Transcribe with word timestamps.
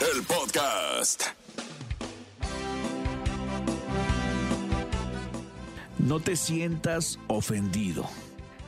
El 0.00 0.22
podcast. 0.22 1.24
No 5.98 6.20
te 6.20 6.36
sientas 6.36 7.18
ofendido. 7.26 8.08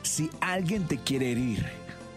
Si 0.01 0.29
alguien 0.41 0.89
te 0.89 0.97
quiere 0.97 1.31
herir, 1.31 1.65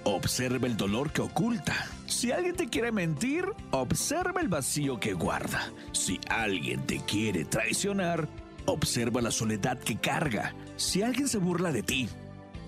observa 0.03 0.67
el 0.67 0.77
dolor 0.77 1.12
que 1.12 1.22
oculta. 1.22 1.87
Si 2.07 2.33
alguien 2.33 2.57
te 2.57 2.69
quiere 2.69 2.91
mentir, 2.91 3.45
observa 3.71 4.41
el 4.41 4.49
vacío 4.49 4.99
que 4.99 5.13
guarda. 5.13 5.71
Si 5.93 6.19
alguien 6.29 6.85
te 6.87 6.99
quiere 7.05 7.45
traicionar, 7.45 8.29
observa 8.67 9.21
la 9.21 9.31
soledad 9.31 9.79
que 9.79 9.97
carga. 9.97 10.57
Si 10.75 11.03
alguien 11.03 11.29
se 11.29 11.39
burla 11.39 11.71
de 11.71 11.85
ti, 11.85 12.09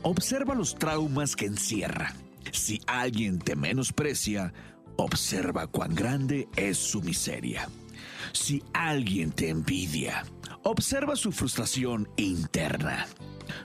observa 0.03 0.55
los 0.55 0.77
traumas 0.77 1.35
que 1.35 1.47
encierra. 1.47 2.15
Si 2.53 2.81
alguien 2.87 3.39
te 3.39 3.57
menosprecia, 3.57 4.53
observa 4.97 5.67
cuán 5.67 5.95
grande 5.95 6.49
es 6.57 6.79
su 6.79 7.03
miseria. 7.03 7.69
Si 8.33 8.63
alguien 8.73 9.33
te 9.33 9.49
envidia, 9.49 10.25
observa 10.63 11.17
su 11.17 11.33
frustración 11.33 12.09
interna. 12.17 13.07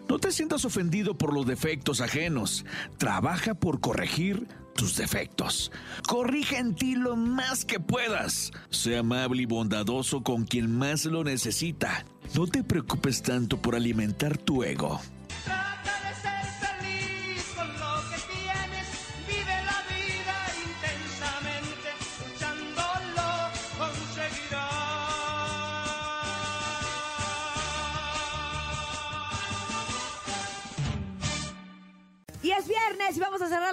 No 0.07 0.19
te 0.19 0.31
sientas 0.31 0.65
ofendido 0.65 1.17
por 1.17 1.33
los 1.33 1.45
defectos 1.45 2.01
ajenos. 2.01 2.65
Trabaja 2.97 3.53
por 3.55 3.79
corregir 3.79 4.47
tus 4.75 4.95
defectos. 4.95 5.71
Corrige 6.07 6.57
en 6.57 6.75
ti 6.75 6.95
lo 6.95 7.15
más 7.15 7.65
que 7.65 7.79
puedas. 7.79 8.51
Sé 8.69 8.97
amable 8.97 9.43
y 9.43 9.45
bondadoso 9.45 10.23
con 10.23 10.45
quien 10.45 10.75
más 10.75 11.05
lo 11.05 11.23
necesita. 11.23 12.05
No 12.35 12.47
te 12.47 12.63
preocupes 12.63 13.21
tanto 13.21 13.61
por 13.61 13.75
alimentar 13.75 14.37
tu 14.37 14.63
ego. 14.63 15.01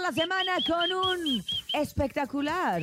La 0.09 0.12
semana 0.14 0.53
con 0.67 0.91
un 0.92 1.45
espectacular, 1.75 2.81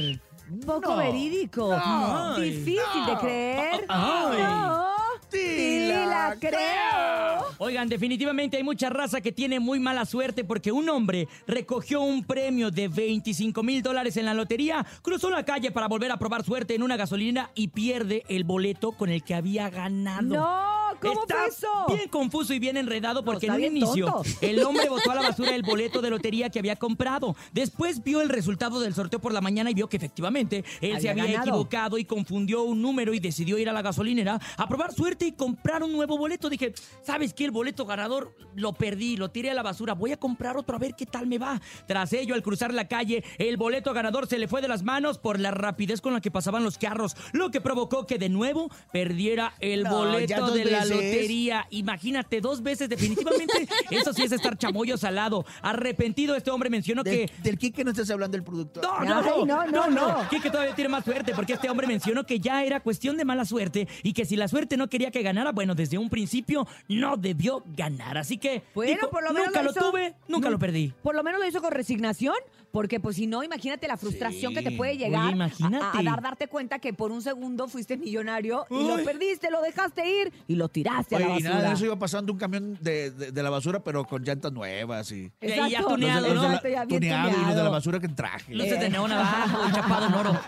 poco 0.65 0.91
No. 0.91 0.97
verídico, 0.97 1.69
No. 1.75 2.39
difícil 2.39 2.75
de 3.07 3.13
No. 3.13 3.19
creer. 3.19 3.85
Ay. 3.87 4.37
No, 4.43 4.85
Sí 5.31 5.87
la, 5.87 6.05
la 6.05 6.35
creo. 6.39 7.45
Oigan, 7.57 7.89
definitivamente 7.89 8.57
hay 8.57 8.63
mucha 8.63 8.89
raza 8.89 9.21
que 9.21 9.31
tiene 9.31 9.59
muy 9.59 9.79
mala 9.79 10.05
suerte 10.05 10.43
porque 10.43 10.71
un 10.71 10.87
hombre 10.87 11.27
recogió 11.47 12.01
un 12.01 12.23
premio 12.23 12.69
de 12.69 12.87
25 12.89 13.63
mil 13.63 13.81
dólares 13.81 14.17
en 14.17 14.25
la 14.25 14.33
lotería, 14.35 14.85
cruzó 15.01 15.29
la 15.31 15.43
calle 15.43 15.71
para 15.71 15.87
volver 15.87 16.11
a 16.11 16.17
probar 16.17 16.43
suerte 16.43 16.75
en 16.75 16.83
una 16.83 16.95
gasolina 16.95 17.49
y 17.55 17.69
pierde 17.69 18.23
el 18.29 18.43
boleto 18.43 18.91
con 18.91 19.09
el 19.09 19.23
que 19.23 19.33
había 19.33 19.69
ganado. 19.71 20.21
No, 20.35 20.84
¿cómo 21.01 21.21
Está 21.21 21.35
fue 21.35 21.47
eso? 21.47 21.67
bien 21.87 22.09
confuso 22.09 22.53
y 22.53 22.59
bien 22.59 22.77
enredado 22.77 23.23
porque 23.23 23.47
en 23.47 23.53
un 23.53 23.63
inicio 23.63 24.05
tonto. 24.07 24.29
el 24.41 24.63
hombre 24.63 24.89
botó 24.89 25.11
a 25.11 25.15
la 25.15 25.21
basura 25.21 25.55
el 25.55 25.61
boleto 25.63 26.01
de 26.01 26.09
lotería 26.09 26.49
que 26.49 26.59
había 26.59 26.75
comprado. 26.75 27.35
Después 27.53 28.03
vio 28.03 28.21
el 28.21 28.29
resultado 28.29 28.79
del 28.79 28.93
sorteo 28.93 29.19
por 29.19 29.33
la 29.33 29.41
mañana 29.41 29.71
y 29.71 29.73
vio 29.73 29.87
que 29.89 29.97
efectivamente 29.97 30.63
él 30.81 30.99
se 31.01 31.09
Había 31.09 31.25
ganado. 31.25 31.41
equivocado 31.49 31.97
y 31.97 32.05
confundió 32.05 32.63
un 32.63 32.81
número 32.81 33.13
y 33.13 33.19
decidió 33.19 33.57
ir 33.57 33.69
a 33.69 33.73
la 33.73 33.81
gasolinera 33.81 34.39
a 34.57 34.67
probar 34.67 34.93
suerte 34.93 35.25
y 35.25 35.31
comprar 35.31 35.83
un 35.83 35.91
nuevo 35.93 36.17
boleto. 36.17 36.49
Dije, 36.49 36.73
¿sabes 37.03 37.33
qué? 37.33 37.45
El 37.45 37.51
boleto 37.51 37.85
ganador 37.85 38.35
lo 38.55 38.73
perdí, 38.73 39.17
lo 39.17 39.29
tiré 39.29 39.51
a 39.51 39.53
la 39.53 39.63
basura. 39.63 39.93
Voy 39.93 40.11
a 40.11 40.17
comprar 40.17 40.57
otro 40.57 40.75
a 40.75 40.79
ver 40.79 40.95
qué 40.95 41.05
tal 41.05 41.27
me 41.27 41.37
va. 41.37 41.61
Tras 41.87 42.13
ello, 42.13 42.35
al 42.35 42.43
cruzar 42.43 42.73
la 42.73 42.87
calle, 42.87 43.23
el 43.37 43.57
boleto 43.57 43.93
ganador 43.93 44.27
se 44.27 44.37
le 44.39 44.47
fue 44.47 44.61
de 44.61 44.67
las 44.67 44.83
manos 44.83 45.17
por 45.17 45.39
la 45.39 45.51
rapidez 45.51 46.01
con 46.01 46.13
la 46.13 46.21
que 46.21 46.31
pasaban 46.31 46.63
los 46.63 46.77
carros, 46.77 47.15
lo 47.33 47.51
que 47.51 47.61
provocó 47.61 48.05
que 48.05 48.17
de 48.17 48.29
nuevo 48.29 48.69
perdiera 48.91 49.53
el 49.59 49.83
No, 49.83 49.97
boleto 49.97 50.51
de 50.51 50.65
la 50.65 50.84
lotería. 50.89 51.65
Imagínate, 51.71 52.41
dos 52.41 52.61
veces 52.63 52.89
definitivamente. 52.89 53.67
Eso 53.91 54.13
sí 54.13 54.23
es 54.23 54.31
estar 54.31 54.57
chamoyos 54.57 55.03
al 55.03 55.15
lado. 55.15 55.45
Arrepentido, 55.61 56.35
este 56.35 56.51
hombre 56.51 56.69
mencionó 56.69 57.03
que... 57.03 57.29
del 57.43 57.57
Kike 57.57 57.83
no 57.83 57.91
estás 57.91 58.09
hablando 58.09 58.35
del 58.37 58.43
productor. 58.43 58.83
No, 58.83 58.95
Ay, 58.99 59.07
no, 59.07 59.45
no, 59.45 59.65
no, 59.67 59.89
no. 59.89 60.29
Quique 60.29 60.49
todavía 60.49 60.75
tiene 60.75 60.89
más 60.89 61.03
suerte 61.05 61.33
porque 61.35 61.53
este 61.53 61.69
hombre 61.69 61.87
mencionó 61.87 62.25
que 62.25 62.39
ya 62.39 62.63
era 62.63 62.79
cuestión 62.79 63.17
de 63.17 63.25
mala 63.25 63.45
suerte 63.45 63.87
y 64.03 64.13
que 64.13 64.25
si 64.25 64.35
la 64.35 64.47
suerte 64.47 64.77
no 64.77 64.87
quería 64.89 65.11
que 65.11 65.21
ganara, 65.21 65.51
bueno, 65.51 65.75
desde 65.75 65.97
un 65.97 66.09
principio 66.09 66.67
no 66.87 67.17
debió 67.17 67.63
ganar. 67.75 68.17
Así 68.17 68.37
que 68.37 68.63
Bueno, 68.73 68.93
dijo, 68.93 69.09
por 69.09 69.23
lo 69.23 69.31
menos 69.33 69.47
nunca 69.47 69.63
lo 69.63 69.73
tuve, 69.73 70.15
nunca 70.27 70.47
nu- 70.47 70.53
lo 70.53 70.59
perdí. 70.59 70.93
Por 71.01 71.15
lo 71.15 71.23
menos 71.23 71.39
lo 71.39 71.47
hizo 71.47 71.61
con 71.61 71.71
resignación, 71.71 72.35
porque 72.75 72.99
pues 72.99 73.15
si 73.15 73.25
no, 73.25 73.41
imagínate 73.41 73.87
la 73.87 73.95
frustración 73.95 74.53
que 74.53 74.61
te 74.61 74.71
puede 74.71 74.97
llegar 74.97 75.21
Oye, 75.21 75.29
a- 75.29 75.35
imagínate. 75.35 75.97
A, 75.97 76.03
dar 76.03 76.21
darte 76.21 76.49
cuenta 76.49 76.77
que 76.79 76.91
por 76.93 77.09
un 77.13 77.21
segundo 77.21 77.69
fuiste 77.69 77.95
millonario 77.95 78.65
y 78.69 78.83
lo 78.85 78.95
Uy. 78.95 79.05
perdiste, 79.05 79.49
lo 79.49 79.61
dejaste 79.61 80.05
ir 80.21 80.33
y 80.45 80.55
lo 80.55 80.67
tiraste 80.67 81.15
a 81.15 81.19
la 81.19 81.25
Oye, 81.27 81.33
y 81.39 81.43
basura. 81.43 81.55
nada 81.55 81.69
de 81.69 81.73
eso 81.75 81.85
iba 81.85 81.97
pasando 81.97 82.33
un 82.33 82.37
camión 82.37 82.77
de, 82.81 83.11
de- 83.11 83.31
de 83.31 83.43
la 83.43 83.49
basura, 83.49 83.79
pero 83.81 84.03
con 84.03 84.23
llantas 84.25 84.51
nuevas 84.51 85.09
y... 85.13 85.31
Y 85.41 85.47
ya 85.69 85.81
tuneado, 85.83 86.27
la- 86.33 86.47
Exacto, 86.47 86.67
ya 86.67 86.83
bien 86.83 86.99
tuneado 86.99 87.29
y 87.29 87.31
los 87.31 87.39
de 87.39 87.45
la 87.45 87.49
tuneado. 87.53 87.71
basura 87.71 87.99
que 88.01 88.09
traje. 88.09 88.53
Luces 88.53 88.77
de 88.77 88.89
neón 88.89 89.09
abajo 89.13 89.57
y 89.69 89.71
chapado 89.71 90.07
en 90.07 90.13
oro. 90.13 90.39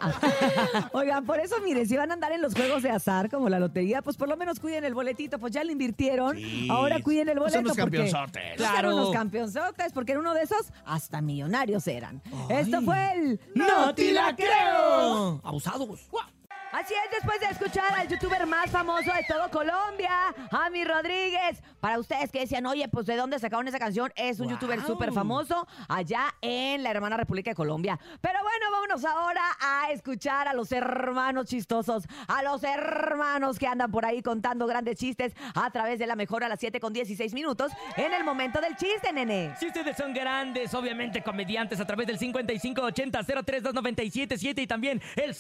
Oigan, 0.92 1.26
por 1.26 1.40
eso, 1.40 1.56
mire, 1.64 1.86
si 1.86 1.96
van 1.96 2.12
a 2.12 2.16
andar 2.16 2.34
en 2.34 2.42
los 2.42 2.54
juegos 2.54 2.84
de 2.84 2.90
azar, 2.90 3.30
como 3.30 3.48
la 3.48 3.58
lotería, 3.60 4.02
pues 4.02 4.18
por 4.18 4.28
lo 4.28 4.36
menos 4.36 4.60
cuiden 4.60 4.84
el 4.84 4.94
boletito, 4.94 5.40
pues 5.40 5.54
ya 5.54 5.64
lo 5.64 5.72
invirtieron, 5.72 6.36
Sí. 6.38 6.68
ahora 6.70 7.00
cuiden 7.02 7.30
el 7.30 7.36
Son 7.36 7.44
boleto. 7.44 7.60
unos 7.60 7.78
porque- 7.78 7.98
campeonzotes. 7.98 8.44
Pues 8.58 8.70
Claro. 8.70 8.96
unos 8.96 9.12
campeonzotes, 9.12 9.94
porque 9.94 10.12
en 10.12 10.18
uno 10.20 10.34
de 10.34 10.42
esos 10.44 10.68
hasta 10.86 11.22
millonarios 11.22 11.88
eran. 11.88 12.17
Esto 12.50 12.82
fue 12.82 13.14
el 13.14 13.40
¡No 13.56 13.94
te 13.96 14.12
la 14.12 14.36
creo! 14.36 15.42
Abusados. 15.44 16.10
Así 16.72 16.94
es, 16.94 17.12
después 17.12 17.40
de 17.40 17.48
escuchar 17.48 17.92
al 17.98 18.08
youtuber 18.08 18.46
más 18.46 18.70
famoso 18.70 19.12
de 19.12 19.24
todo 19.28 19.50
Colombia, 19.50 20.12
Ami 20.52 20.84
Rodríguez. 20.84 21.64
Para 21.80 21.98
ustedes 21.98 22.32
que 22.32 22.42
decían, 22.42 22.66
oye, 22.66 22.88
pues 22.90 23.06
¿de 23.06 23.16
dónde 23.16 23.40
sacaron 23.40 23.68
esa 23.68 23.80
canción? 23.80 24.12
Es 24.16 24.40
un 24.40 24.48
Wow. 24.48 24.56
youtuber 24.56 24.82
súper 24.86 25.12
famoso 25.14 25.68
allá 25.88 26.26
en 26.42 26.84
la 26.84 26.92
hermana 26.92 27.18
República 27.18 27.52
de 27.52 27.56
Colombia. 27.56 28.00
Pero 28.22 28.40
bueno, 28.42 28.66
vámonos 28.72 29.06
ahora 29.06 29.42
a 29.60 29.92
escuchar 29.92 30.48
a 30.48 30.54
los 30.54 30.72
hermanos 30.72 31.48
chistosos, 31.48 32.04
a 32.28 32.44
los 32.44 32.64
hermanos 32.64 33.58
que 33.60 33.68
andan 33.68 33.92
por 33.92 34.06
ahí 34.06 34.22
contando 34.22 34.68
grandes 34.68 34.98
chistes 34.98 35.34
a 35.56 35.70
través 35.72 36.00
de 36.00 36.08
la 36.08 36.16
mejor 36.16 36.44
a 36.44 36.50
las 36.50 36.60
7 36.60 36.80
con 36.80 36.94
16 36.94 37.34
minutos 37.34 37.72
en 37.96 38.14
el 38.14 38.24
momento 38.24 38.60
del 38.62 38.76
chiste, 38.76 39.12
nene. 39.14 39.54
Si 39.60 39.68
ustedes 39.68 39.96
son 39.98 40.14
grandes, 40.14 40.74
obviamente 40.74 41.22
comediantes, 41.24 41.80
a 41.80 41.86
través 41.86 42.08
del 42.08 42.18
5580-032977 42.20 44.62
y 44.62 44.68
también 44.68 45.02
el 45.16 45.34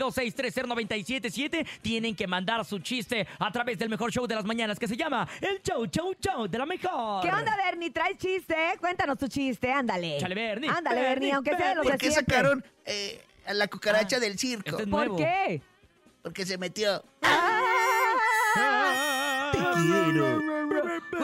5552-630-977, 0.00 1.66
tienen 1.82 2.14
que 2.14 2.26
mandar 2.26 2.64
su 2.64 2.78
chiste 2.78 3.26
a 3.38 3.50
través 3.52 3.78
del 3.78 3.88
mejor 3.88 4.10
show 4.10 4.26
de 4.26 4.34
las 4.34 4.44
mañanas 4.44 4.78
que 4.78 4.88
se 4.88 4.96
llama 4.96 5.28
El 5.40 5.60
Show 5.62 5.86
Show 5.86 6.14
Show 6.20 6.48
de 6.48 6.58
la 6.58 6.66
Mejor. 6.66 7.22
¿Qué 7.22 7.32
onda, 7.32 7.56
Bernie? 7.56 7.90
¿Traes 7.90 8.18
chiste? 8.18 8.54
Cuéntanos 8.78 9.18
tu 9.18 9.28
chiste, 9.28 9.72
ándale. 9.72 10.18
Chale, 10.18 10.34
Bernie. 10.34 10.70
Ándale, 10.70 11.00
Bernie, 11.00 11.10
Bernie, 11.10 11.32
aunque 11.32 11.56
sea 11.56 11.68
de 11.70 11.74
los 11.76 11.86
¿Por 11.86 11.98
qué 11.98 12.10
siempre. 12.10 12.36
sacaron 12.36 12.64
eh, 12.84 13.20
a 13.46 13.54
la 13.54 13.68
cucaracha 13.68 14.18
del 14.18 14.38
circo? 14.38 14.70
este 14.70 14.82
es 14.82 14.88
¿Por 14.88 15.16
qué? 15.16 15.62
Porque 16.22 16.46
se 16.46 16.58
metió. 16.58 17.02
¡Ah! 17.22 19.50
Te 19.52 19.58
quiero. 19.58 20.40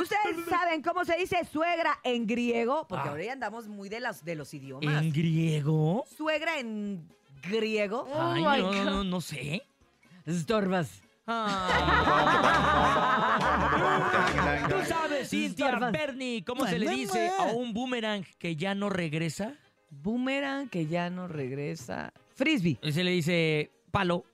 Ustedes 0.00 0.46
saben 0.48 0.82
cómo 0.82 1.04
se 1.04 1.16
dice 1.16 1.38
suegra 1.50 1.98
en 2.02 2.26
griego, 2.26 2.86
porque 2.88 3.08
ahora 3.08 3.24
ya 3.24 3.32
andamos 3.32 3.68
muy 3.68 3.88
de, 3.88 4.00
las, 4.00 4.24
de 4.24 4.34
los 4.34 4.52
idiomas. 4.52 4.94
Ah. 4.94 4.98
¿En 5.02 5.12
griego? 5.12 6.04
Suegra 6.16 6.58
en 6.58 7.06
griego. 7.42 8.08
Ay, 8.14 8.42
no, 8.62 8.72
no, 8.72 8.84
no, 8.84 9.04
no 9.04 9.20
sé. 9.20 9.62
Estorbas. 10.24 11.02
Ah. 11.26 11.78
¿Tú 14.68 14.76
sabes, 14.86 15.28
Cintia. 15.28 15.76
Bernie, 15.90 16.44
cómo 16.44 16.66
se 16.66 16.78
le 16.78 16.88
dice 16.88 17.30
a 17.38 17.44
un 17.46 17.72
boomerang 17.72 18.24
que 18.38 18.54
ya 18.56 18.74
no 18.74 18.88
regresa? 18.88 19.54
Boomerang 19.90 20.68
que 20.68 20.86
ya 20.86 21.10
no 21.10 21.26
regresa. 21.28 22.12
Frisbee. 22.34 22.78
Se 22.92 23.02
le 23.02 23.10
dice 23.12 23.70
palo. 23.90 24.24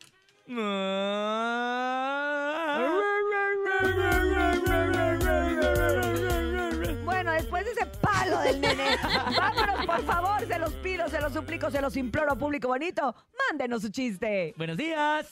Bueno, 7.04 7.32
después 7.32 7.64
de 7.64 7.70
ese 7.70 7.86
palo 8.00 8.40
del 8.40 8.60
nene, 8.60 8.96
vámonos, 9.36 9.86
por 9.86 10.04
favor, 10.04 10.46
se 10.46 10.58
pido, 11.04 11.16
se 11.16 11.20
los 11.22 11.32
suplico, 11.32 11.70
se 11.70 11.80
los 11.80 11.96
imploro, 11.96 12.36
público 12.36 12.68
bonito. 12.68 13.14
Mándenos 13.50 13.82
su 13.82 13.88
chiste. 13.90 14.54
Buenos 14.56 14.76
días. 14.76 15.26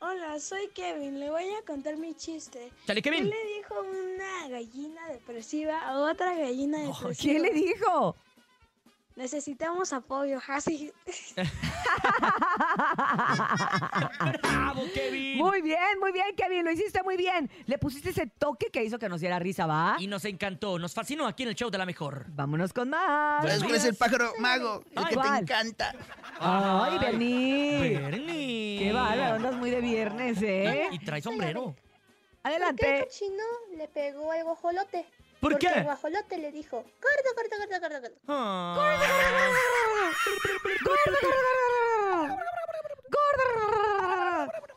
Hola, 0.00 0.38
soy 0.40 0.68
Kevin. 0.74 1.20
Le 1.20 1.30
voy 1.30 1.44
a 1.60 1.64
contar 1.66 1.96
mi 1.96 2.14
chiste. 2.14 2.70
Chale, 2.86 3.02
¿Qué 3.02 3.10
Kevin. 3.10 3.28
le 3.28 3.36
dijo 3.56 3.74
una 3.80 4.48
gallina 4.48 5.08
depresiva 5.08 5.78
a 5.80 5.98
otra 5.98 6.34
gallina 6.34 6.78
depresiva? 6.78 7.14
¿Quién 7.20 7.42
le 7.42 7.50
dijo? 7.50 8.16
Necesitamos 9.16 9.92
apoyo. 9.92 10.40
Así. 10.48 10.92
¡Bravo, 14.42 14.82
Kevin! 14.94 15.38
Muy 15.38 15.62
bien, 15.62 15.98
muy 16.00 16.12
bien, 16.12 16.34
Kevin, 16.36 16.64
lo 16.64 16.70
hiciste 16.70 17.02
muy 17.02 17.16
bien. 17.16 17.50
Le 17.66 17.78
pusiste 17.78 18.10
ese 18.10 18.26
toque 18.26 18.66
que 18.72 18.84
hizo 18.84 18.98
que 18.98 19.08
nos 19.08 19.20
diera 19.20 19.38
risa, 19.38 19.66
¿va? 19.66 19.96
Y 19.98 20.06
nos 20.06 20.24
encantó, 20.24 20.78
nos 20.78 20.94
fascinó 20.94 21.26
aquí 21.26 21.42
en 21.44 21.50
el 21.50 21.54
show 21.54 21.70
de 21.70 21.78
la 21.78 21.86
mejor. 21.86 22.26
Vámonos 22.28 22.72
con 22.72 22.90
más. 22.90 23.42
¿Sabes 23.44 23.62
cuál 23.62 23.74
es 23.76 23.84
el 23.84 23.94
pájaro 23.96 24.32
mago? 24.38 24.82
El 24.92 24.98
Ay, 24.98 25.04
que 25.04 25.10
te 25.10 25.14
¿cuál? 25.16 25.42
encanta. 25.42 25.94
Ay, 26.38 26.98
Bernie. 26.98 27.98
Bernie. 27.98 28.78
Qué 28.78 28.92
bárbaro, 28.92 29.34
andas 29.36 29.54
muy 29.54 29.70
de 29.70 29.80
viernes, 29.80 30.38
¿eh? 30.42 30.88
Y 30.92 30.98
trae 31.00 31.20
sombrero. 31.20 31.64
¿Por 31.64 31.74
qué 31.74 31.80
el 32.56 32.62
Adelante. 32.62 33.04
cochino 33.06 33.44
le 33.76 33.88
pegó 33.88 34.32
al 34.32 34.44
guajolote? 34.44 35.04
¿Por 35.40 35.52
Porque 35.52 35.68
qué? 35.68 35.78
el 35.78 35.84
guajolote 35.84 36.38
le 36.38 36.52
dijo, 36.52 36.82
corta, 36.82 37.30
corta, 37.34 37.56
corta, 37.56 37.80
corta, 37.80 38.00
corta. 38.00 38.20
Ah. 38.28 38.76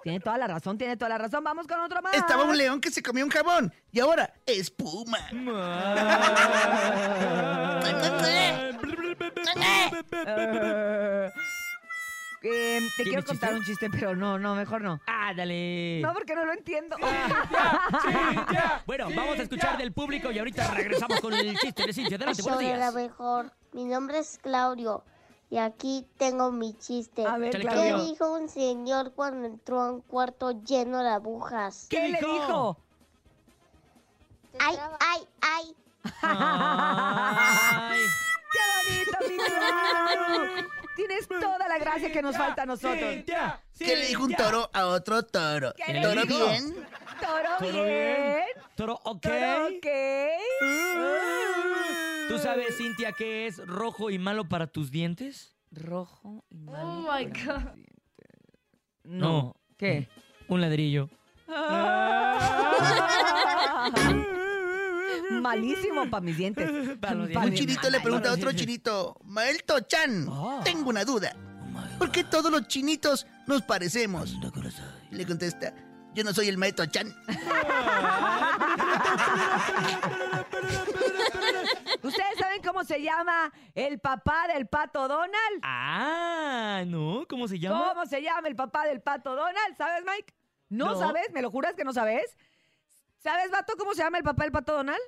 Tiene 0.03 0.19
toda 0.19 0.37
la 0.37 0.47
razón, 0.47 0.77
tiene 0.77 0.97
toda 0.97 1.09
la 1.09 1.17
razón. 1.17 1.43
Vamos 1.43 1.65
con 1.67 1.79
otro 1.79 2.01
más. 2.01 2.13
Estaba 2.13 2.43
un 2.43 2.57
león 2.57 2.81
que 2.81 2.91
se 2.91 3.01
comió 3.01 3.23
un 3.23 3.31
jabón 3.31 3.73
y 3.91 3.99
ahora 4.01 4.33
espuma. 4.45 5.17
Eh, 12.45 12.81
te 12.97 13.03
quiero 13.03 13.23
¿Tienes 13.23 13.25
contar 13.25 13.49
chiste? 13.51 13.59
un 13.59 13.65
chiste, 13.65 13.89
pero 13.89 14.15
no, 14.17 14.37
no, 14.37 14.53
mejor 14.53 14.81
no. 14.81 14.99
Ah, 15.07 15.33
dale. 15.35 16.01
No, 16.01 16.13
porque 16.13 16.35
no 16.35 16.45
lo 16.45 16.53
entiendo. 16.53 16.97
Bueno, 18.85 19.07
vamos 19.15 19.39
a 19.39 19.43
escuchar 19.43 19.77
del 19.77 19.93
público 19.93 20.29
y 20.31 20.39
ahorita 20.39 20.69
regresamos 20.73 21.19
con 21.21 21.33
el 21.33 21.57
chiste 21.57 21.85
de 21.85 21.93
Cintia. 21.93 22.17
Adelante, 22.17 22.41
buenos 22.41 22.59
Soy 22.61 22.69
la 22.71 22.77
días. 22.77 22.93
mejor. 22.93 23.51
Mi 23.71 23.85
nombre 23.85 24.19
es 24.19 24.37
Claudio 24.41 25.03
y 25.49 25.57
aquí 25.57 26.05
tengo 26.17 26.51
mi 26.51 26.73
chiste. 26.77 27.25
A 27.25 27.37
ver, 27.37 27.51
¿Qué 27.51 27.59
Claudio. 27.59 28.03
Dijo 28.03 28.33
un 28.33 28.49
señor 28.49 29.13
cuando 29.13 29.47
entró 29.47 29.81
a 29.81 29.91
un 29.91 30.01
cuarto 30.01 30.51
lleno 30.63 31.01
de 31.01 31.09
agujas? 31.09 31.87
¿Qué 31.89 32.09
le 32.09 32.19
dijo? 32.19 32.33
dijo? 32.33 32.77
¡Ay, 34.59 34.75
ay, 34.99 35.27
ay! 35.41 35.75
Ay. 36.21 37.99
¡Qué 38.53 38.59
bonito, 38.77 39.17
mi 39.29 39.37
Clau! 39.45 40.67
Tienes 40.95 41.27
toda 41.27 41.67
la 41.67 41.77
gracia 41.79 42.11
que 42.11 42.21
nos 42.21 42.37
falta 42.37 42.61
a 42.63 42.65
nosotros. 42.65 43.13
Cintia, 43.13 43.61
¿Qué 43.77 43.95
le 43.95 44.05
dijo 44.07 44.23
un 44.23 44.29
Cintia. 44.29 44.45
toro 44.45 44.69
a 44.73 44.85
otro 44.87 45.23
toro? 45.23 45.73
¿Qué 45.85 45.93
le 45.93 46.01
¿Toro 46.01 46.21
dijo? 46.21 46.45
bien? 46.45 46.75
Toro 47.19 47.49
¿Todo 47.59 47.71
bien. 47.71 47.85
bien? 47.85 48.43
¿Toro 48.75 48.99
ok? 49.03 49.21
Toro 49.21 49.67
ok. 49.67 49.87
¿Tú 52.29 52.37
sabes, 52.39 52.77
Cintia, 52.77 53.11
qué 53.13 53.47
es 53.47 53.57
rojo 53.65 54.09
y 54.11 54.19
malo 54.19 54.47
para 54.47 54.67
tus 54.67 54.91
dientes? 54.91 55.55
Rojo 55.71 56.45
y 56.49 56.59
malo. 56.59 56.87
Oh 56.87 57.01
my 57.11 57.25
para 57.27 57.53
God. 57.63 57.73
dientes. 57.73 57.93
No. 59.03 59.55
¿Qué? 59.77 60.07
Un 60.47 60.61
ladrillo. 60.61 61.09
Malísimo 65.31 66.09
para 66.09 66.21
mis 66.21 66.37
dientes. 66.37 66.69
Para 66.99 67.15
los 67.15 67.29
Pa' 67.31 67.45
Un 67.45 67.53
chinito 67.53 67.89
le 67.89 67.99
pregunta 67.99 68.29
a 68.29 68.33
otro 68.33 68.51
chinito, 68.53 69.17
Maelto 69.23 69.79
Chan, 69.81 70.27
Ah. 70.29 70.61
tengo 70.63 70.89
una 70.89 71.03
duda. 71.05 71.35
¿Por 71.97 72.11
qué 72.11 72.23
todos 72.23 72.51
los 72.51 72.67
chinitos 72.67 73.25
nos 73.47 73.61
parecemos? 73.61 74.35
Le 75.11 75.25
contesta, 75.25 75.73
yo 76.13 76.23
no 76.23 76.33
soy 76.33 76.47
el 76.49 76.57
Maelto 76.57 76.85
Chan. 76.85 77.13
¿Ustedes 82.01 82.37
saben 82.37 82.61
cómo 82.61 82.83
se 82.83 83.01
llama 83.01 83.51
el 83.75 83.99
papá 83.99 84.47
del 84.53 84.67
pato 84.67 85.07
Donald? 85.07 85.59
Ah, 85.63 86.83
¿no? 86.87 87.25
¿Cómo 87.29 87.47
se 87.47 87.59
llama? 87.59 87.89
¿Cómo 87.93 88.05
se 88.05 88.21
llama 88.21 88.47
el 88.47 88.55
papá 88.55 88.85
del 88.87 89.01
pato 89.01 89.35
Donald? 89.35 89.77
¿Sabes, 89.77 90.03
Mike? 90.05 90.33
¿No, 90.69 90.93
No. 90.93 90.99
sabes? 90.99 91.31
¿Me 91.33 91.41
lo 91.41 91.51
juras 91.51 91.73
que 91.75 91.83
no 91.83 91.93
sabes? 91.93 92.35
¿Sabes, 93.23 93.49
vato, 93.51 93.73
cómo 93.77 93.93
se 93.93 94.03
llama 94.03 94.17
el 94.17 94.23
papá 94.23 94.43
del 94.43 94.51
pato 94.51 94.73
Donald? 94.73 94.99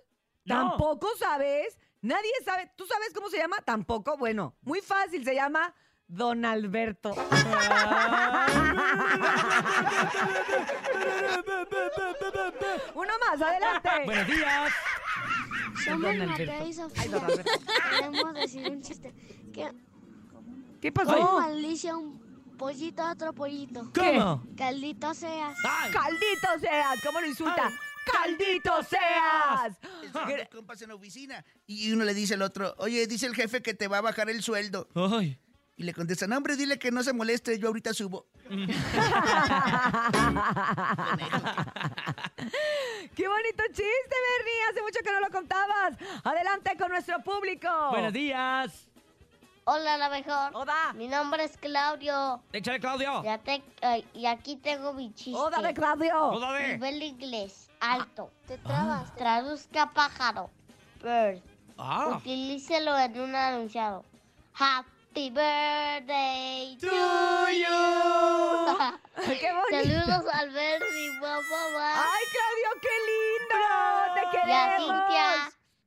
No. 0.46 0.70
Tampoco 0.70 1.10
sabes. 1.20 1.78
Nadie 2.02 2.32
sabe. 2.46 2.72
¿Tú 2.78 2.86
sabes 2.86 3.12
cómo 3.14 3.30
se 3.30 3.38
llama? 3.38 3.58
Tampoco. 3.66 4.16
Bueno, 4.18 4.56
muy 4.62 4.80
fácil. 4.80 5.26
Se 5.26 5.36
llama 5.36 5.74
Don 6.08 6.46
Alberto. 6.46 7.14
Uno 12.96 13.12
más, 13.20 13.42
adelante. 13.42 13.90
Buenos 14.06 14.28
días. 14.28 14.72
Somos 15.84 16.16
Mateo 16.16 16.68
y 16.68 16.74
Sofía. 16.74 17.22
Queremos 18.00 18.34
decir 18.36 18.72
un 18.72 18.82
chiste. 18.82 19.14
¿Qué, 19.54 19.72
¿Qué 20.82 20.94
¿Cómo 20.94 21.12
pasó? 21.12 21.40
maldice 21.40 21.94
un 21.94 22.56
pollito 22.58 23.02
a 23.02 23.12
otro 23.12 23.34
pollito? 23.34 23.92
¿Cómo? 23.94 24.44
Caldito 24.56 25.14
seas. 25.14 25.58
Ay. 25.68 25.92
¡Caldito 25.92 26.60
seas! 26.62 27.02
¿Cómo 27.04 27.20
lo 27.20 27.28
insulta? 27.28 27.70
¡Caldito 28.06 28.84
seas! 28.84 29.78
Dos 30.14 30.24
compas 30.52 30.82
en 30.82 30.90
la 30.90 30.96
oficina 30.96 31.44
y 31.66 31.92
uno 31.92 32.06
le 32.06 32.14
dice 32.14 32.36
al 32.36 32.42
otro, 32.42 32.76
oye, 32.78 33.08
dice 33.08 33.26
el 33.26 33.36
jefe 33.36 33.62
que 33.62 33.74
te 33.74 33.88
va 33.88 33.98
a 33.98 34.02
bajar 34.02 34.30
el 34.30 34.44
sueldo. 34.44 34.88
Ay. 34.96 35.40
Y 35.78 35.84
le 35.84 35.94
contesta, 35.94 36.26
no, 36.26 36.38
hombre, 36.38 36.56
dile 36.56 36.80
que 36.80 36.90
no 36.90 37.04
se 37.04 37.12
moleste, 37.12 37.60
yo 37.60 37.68
ahorita 37.68 37.94
subo. 37.94 38.28
¡Qué 43.16 43.28
bonito 43.28 43.64
chiste, 43.68 43.84
Bernie! 43.84 44.64
Hace 44.70 44.82
mucho 44.82 45.00
que 45.04 45.12
no 45.12 45.20
lo 45.20 45.30
contabas. 45.30 45.98
Adelante 46.24 46.78
con 46.78 46.90
nuestro 46.90 47.22
público. 47.24 47.68
Buenos 47.92 48.14
días. 48.14 48.88
Hola, 49.66 49.98
la 49.98 50.10
mejor. 50.10 50.52
Oda. 50.54 50.94
Mi 50.94 51.08
nombre 51.08 51.44
es 51.44 51.58
Claudio 51.58 52.40
Échale, 52.54 52.80
Claudio. 52.80 53.24
y, 54.14 54.28
aquí 54.28 54.58
tengo 54.58 54.94
mi 54.94 55.12
chiste. 55.14 55.40
De 55.62 55.74
Claudio. 55.74 56.24
Oda 56.24 56.54
de. 56.54 56.74
Nivel 56.74 57.02
inglés, 57.02 57.65
alto. 57.94 58.32
Te 58.48 58.58
trabas. 58.58 59.14
Traduzca 59.16 59.92
pájaro. 59.92 60.50
Bird. 61.04 61.42
Ah. 61.78 62.16
Utilícelo 62.18 62.98
en 62.98 63.20
un 63.20 63.36
anunciado. 63.36 64.04
Happy 64.54 65.30
birthday 65.30 66.78
to 66.80 66.88
you. 66.88 66.96
¡Qué 69.40 69.52
bonito! 69.54 69.72
Saludos 69.72 70.26
al 70.34 70.50
Bernie, 70.52 71.12
mamá. 71.20 71.94
¡Ay, 71.96 72.26
Claudio, 72.32 72.70
qué 72.82 72.96
lindo! 73.12 73.60
¡Te 74.14 74.22
Y 74.22 74.26
a 74.26 74.28
queremos! 74.32 74.80
Cintia. 74.80 75.30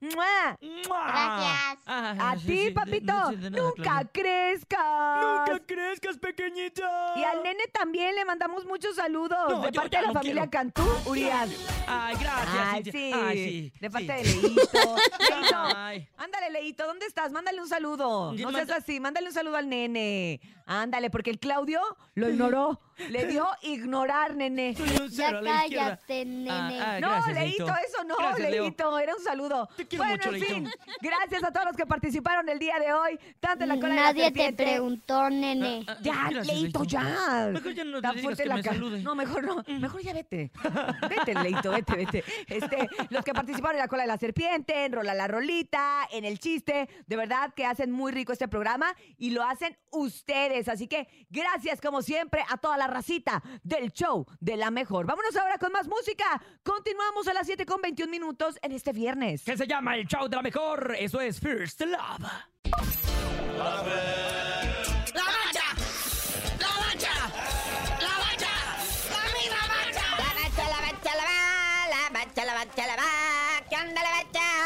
¡Mua! 0.00 0.56
Gracias. 0.60 1.78
Ah, 1.86 2.14
A 2.30 2.36
sí, 2.38 2.46
ti, 2.46 2.70
papito, 2.70 3.32
nunca 3.50 4.04
crezcas. 4.12 5.20
Nunca 5.22 5.60
crezcas, 5.66 6.18
pequeñito. 6.18 6.82
Y 7.16 7.24
al 7.24 7.42
nene 7.42 7.64
también 7.72 8.14
le 8.14 8.24
mandamos 8.24 8.64
muchos 8.64 8.94
saludos 8.96 9.36
No, 9.48 9.60
de 9.62 9.72
yo 9.72 9.80
parte 9.80 9.96
ya 9.96 10.00
de 10.00 10.06
la 10.06 10.12
no 10.12 10.20
familia 10.20 10.48
quiero. 10.48 10.50
Cantú, 10.50 10.82
Urias. 11.10 11.50
Ay, 11.88 12.16
gracias, 12.20 12.56
Ay, 12.68 12.74
Cintia. 12.84 12.92
sí. 12.92 13.12
Ay, 13.12 13.36
sí. 13.38 13.72
De 13.80 13.90
parte 13.90 14.24
sí. 14.24 14.40
de 14.40 14.48
Leito. 14.48 14.96
Leito. 15.18 15.56
Ay. 15.76 16.08
Ándale, 16.16 16.50
Leito, 16.50 16.86
¿dónde 16.86 17.06
estás? 17.06 17.32
Mándale 17.32 17.60
un 17.60 17.68
saludo. 17.68 18.32
No 18.34 18.42
manda- 18.52 18.66
seas 18.66 18.78
así, 18.82 19.00
mándale 19.00 19.26
un 19.26 19.32
saludo 19.34 19.56
al 19.56 19.68
nene. 19.68 20.40
Ándale, 20.66 21.10
porque 21.10 21.30
el 21.30 21.38
Claudio 21.40 21.80
lo 22.14 22.28
ignoró. 22.28 22.80
Le 23.10 23.26
dio 23.26 23.46
ignorar, 23.62 24.34
nene. 24.34 24.74
Soy 24.76 24.88
un 24.88 25.08
Ya 25.08 25.26
cero 25.26 25.38
a 25.38 25.42
la 25.42 25.62
izquierda. 25.64 25.84
cállate, 25.96 26.24
nene. 26.24 26.80
Ah, 26.80 26.94
ah, 26.96 27.00
No, 27.00 27.08
gracias, 27.08 27.34
Leito, 27.36 27.64
Leito. 27.66 27.80
eso 27.88 28.04
no, 28.04 28.16
Gracias, 28.16 28.50
Leo. 28.50 28.62
Leito, 28.64 28.98
era 28.98 29.14
un 29.16 29.22
saludo. 29.22 29.68
Te 29.76 29.86
quiero 29.86 30.04
bueno, 30.04 30.16
mucho, 30.16 30.28
en 30.34 30.40
Leito. 30.40 30.54
fin, 30.54 30.70
gracias 31.00 31.44
a 31.44 31.52
todos 31.52 31.66
los 31.66 31.76
que 31.76 31.86
participaron 31.86 32.48
el 32.48 32.58
día 32.58 32.78
de 32.78 32.92
hoy, 32.92 33.18
tanto 33.40 33.64
en 33.64 33.68
la 33.68 33.74
cola 33.76 33.88
de 33.88 33.94
la 33.94 34.02
Nadie 34.08 34.32
te 34.32 34.52
preguntó, 34.52 35.30
nene. 35.30 35.84
Ah, 35.86 35.96
Ya, 36.02 36.12
gracias, 36.30 36.46
Leito, 36.46 36.84
ya. 36.84 37.48
Mejor 37.52 37.72
ya 37.74 37.84
no 37.84 38.00
le 38.00 38.10
digas 38.12 38.36
que 38.36 38.44
la 38.46 38.56
me 38.56 38.62
salude. 38.62 39.02
No, 39.02 39.14
mejor 39.14 39.44
no. 39.44 39.62
Mejor 39.78 40.02
ya 40.02 40.12
vete. 40.12 40.50
Vete, 41.08 41.34
Leito, 41.34 41.70
vete, 41.70 41.94
vete. 41.96 42.24
Este, 42.48 42.88
los 43.10 43.24
que 43.24 43.32
participaron 43.32 43.76
en 43.76 43.82
la 43.82 43.88
cola 43.88 44.02
de 44.02 44.08
la 44.08 44.18
serpiente, 44.18 44.84
en 44.84 44.92
Rola 44.92 45.14
la 45.14 45.28
Rolita, 45.28 46.06
en 46.10 46.24
el 46.24 46.38
chiste, 46.38 46.88
de 47.06 47.16
verdad 47.16 47.52
que 47.54 47.64
hacen 47.64 47.90
muy 47.92 48.12
rico 48.12 48.32
este 48.32 48.48
programa 48.48 48.94
y 49.18 49.30
lo 49.30 49.42
hacen 49.44 49.76
ustedes. 49.90 50.68
Así 50.68 50.86
que 50.88 51.06
gracias, 51.30 51.80
como 51.80 52.02
siempre, 52.02 52.42
a 52.48 52.56
toda 52.56 52.76
la 52.76 52.87
racita 52.88 53.42
del 53.62 53.92
show 53.92 54.26
de 54.40 54.56
la 54.56 54.70
mejor. 54.70 55.06
Vámonos 55.06 55.36
ahora 55.36 55.58
con 55.58 55.70
más 55.72 55.86
música. 55.86 56.24
Continuamos 56.62 57.28
a 57.28 57.34
las 57.34 57.46
7 57.46 57.64
con 57.64 57.80
21 57.80 58.10
minutos 58.10 58.58
en 58.62 58.72
este 58.72 58.92
viernes. 58.92 59.44
Que 59.44 59.56
se 59.56 59.66
llama 59.66 59.96
el 59.96 60.06
show 60.06 60.28
de 60.28 60.36
la 60.36 60.42
mejor. 60.42 60.96
Eso 60.98 61.20
es 61.20 61.38
First 61.38 61.80
Love. 61.82 61.98
La 65.14 65.24
mancha, 65.24 65.64
la 66.58 66.68
mancha, 66.80 67.12
la 68.00 68.14
mancha, 68.18 68.54
la 69.10 69.22
misma 69.38 69.62
mancha. 69.68 70.06
La 70.18 70.30
bacha, 70.34 70.64
la 70.66 71.28
la 71.88 72.10
va, 72.12 72.26
la 72.36 72.44
la 72.44 72.56
la 72.86 72.96
va, 72.96 73.02
la. 73.02 74.58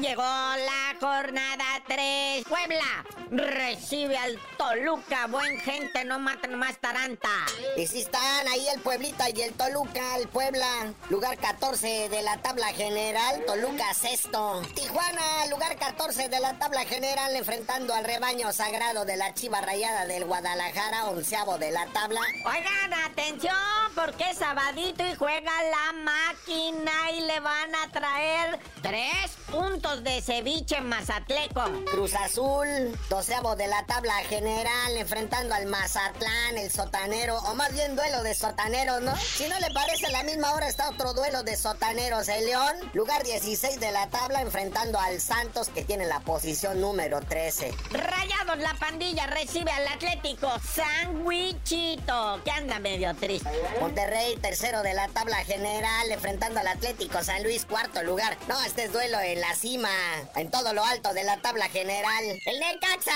Llegó 0.00 0.22
la 0.22 0.94
jornada 1.00 1.64
3. 1.86 2.44
jueves, 2.46 2.78
Puebla 2.78 3.21
recibe 3.32 4.16
al 4.16 4.38
Toluca. 4.58 5.26
Buen 5.26 5.58
gente, 5.60 6.04
no 6.04 6.18
matan 6.18 6.54
más 6.58 6.78
taranta. 6.78 7.28
Y 7.76 7.86
si 7.86 8.00
están 8.02 8.46
ahí 8.48 8.66
el 8.68 8.80
Pueblita 8.80 9.30
y 9.30 9.40
el 9.40 9.54
Toluca, 9.54 10.16
el 10.18 10.28
Puebla, 10.28 10.92
lugar 11.08 11.38
14 11.38 12.08
de 12.10 12.22
la 12.22 12.36
tabla 12.38 12.66
general, 12.68 13.42
Toluca 13.46 13.94
sexto. 13.94 14.62
Tijuana, 14.74 15.46
lugar 15.50 15.76
14 15.76 16.28
de 16.28 16.40
la 16.40 16.58
tabla 16.58 16.84
general, 16.84 17.34
enfrentando 17.34 17.94
al 17.94 18.04
rebaño 18.04 18.52
sagrado 18.52 19.04
de 19.04 19.16
la 19.16 19.32
Chiva 19.34 19.60
Rayada 19.60 20.06
del 20.06 20.24
Guadalajara, 20.26 21.06
onceavo 21.06 21.58
de 21.58 21.70
la 21.70 21.86
tabla. 21.86 22.20
Oigan, 22.44 22.92
atención, 23.10 23.54
porque 23.94 24.30
es 24.30 24.38
sabadito 24.38 25.06
y 25.06 25.14
juega 25.14 25.50
la 25.70 25.92
máquina 25.92 26.92
y 27.16 27.20
le 27.22 27.40
van 27.40 27.74
a 27.74 27.90
traer 27.90 28.58
tres 28.82 29.30
puntos 29.50 30.02
de 30.02 30.20
ceviche 30.20 30.80
mazatleco. 30.80 31.62
Cruz 31.90 32.14
Azul, 32.14 32.98
doceavo 33.22 33.54
de 33.54 33.68
la 33.68 33.84
tabla 33.84 34.14
general, 34.24 34.96
enfrentando 34.96 35.54
al 35.54 35.66
Mazatlán, 35.66 36.58
el 36.58 36.72
sotanero, 36.72 37.38
o 37.38 37.54
más 37.54 37.72
bien 37.72 37.94
duelo 37.94 38.24
de 38.24 38.34
sotaneros, 38.34 39.00
¿no? 39.00 39.16
Si 39.16 39.46
no 39.46 39.60
le 39.60 39.70
parece, 39.70 40.06
a 40.06 40.10
la 40.10 40.24
misma 40.24 40.52
hora 40.54 40.66
está 40.66 40.88
otro 40.88 41.14
duelo 41.14 41.44
de 41.44 41.56
sotaneros. 41.56 42.26
El 42.26 42.46
León, 42.46 42.74
lugar 42.94 43.22
16 43.22 43.78
de 43.78 43.92
la 43.92 44.08
tabla, 44.08 44.40
enfrentando 44.40 44.98
al 44.98 45.20
Santos, 45.20 45.68
que 45.68 45.84
tiene 45.84 46.04
la 46.06 46.18
posición 46.18 46.80
número 46.80 47.20
13. 47.20 47.72
Rayados, 47.92 48.58
la 48.58 48.74
pandilla 48.74 49.28
recibe 49.28 49.70
al 49.70 49.86
Atlético 49.86 50.50
Sandwichito, 50.74 52.40
que 52.42 52.50
anda 52.50 52.80
medio 52.80 53.14
triste. 53.14 53.48
Monterrey, 53.78 54.36
tercero 54.38 54.82
de 54.82 54.94
la 54.94 55.06
tabla 55.06 55.36
general, 55.44 56.10
enfrentando 56.10 56.58
al 56.58 56.66
Atlético 56.66 57.22
San 57.22 57.44
Luis, 57.44 57.66
cuarto 57.66 58.02
lugar. 58.02 58.36
No, 58.48 58.60
este 58.64 58.86
es 58.86 58.92
duelo 58.92 59.20
en 59.20 59.40
la 59.40 59.54
cima, 59.54 59.90
en 60.34 60.50
todo 60.50 60.72
lo 60.72 60.84
alto 60.84 61.14
de 61.14 61.22
la 61.22 61.36
tabla 61.36 61.68
general. 61.68 62.24
El 62.44 62.58
Necaxa, 62.58 63.11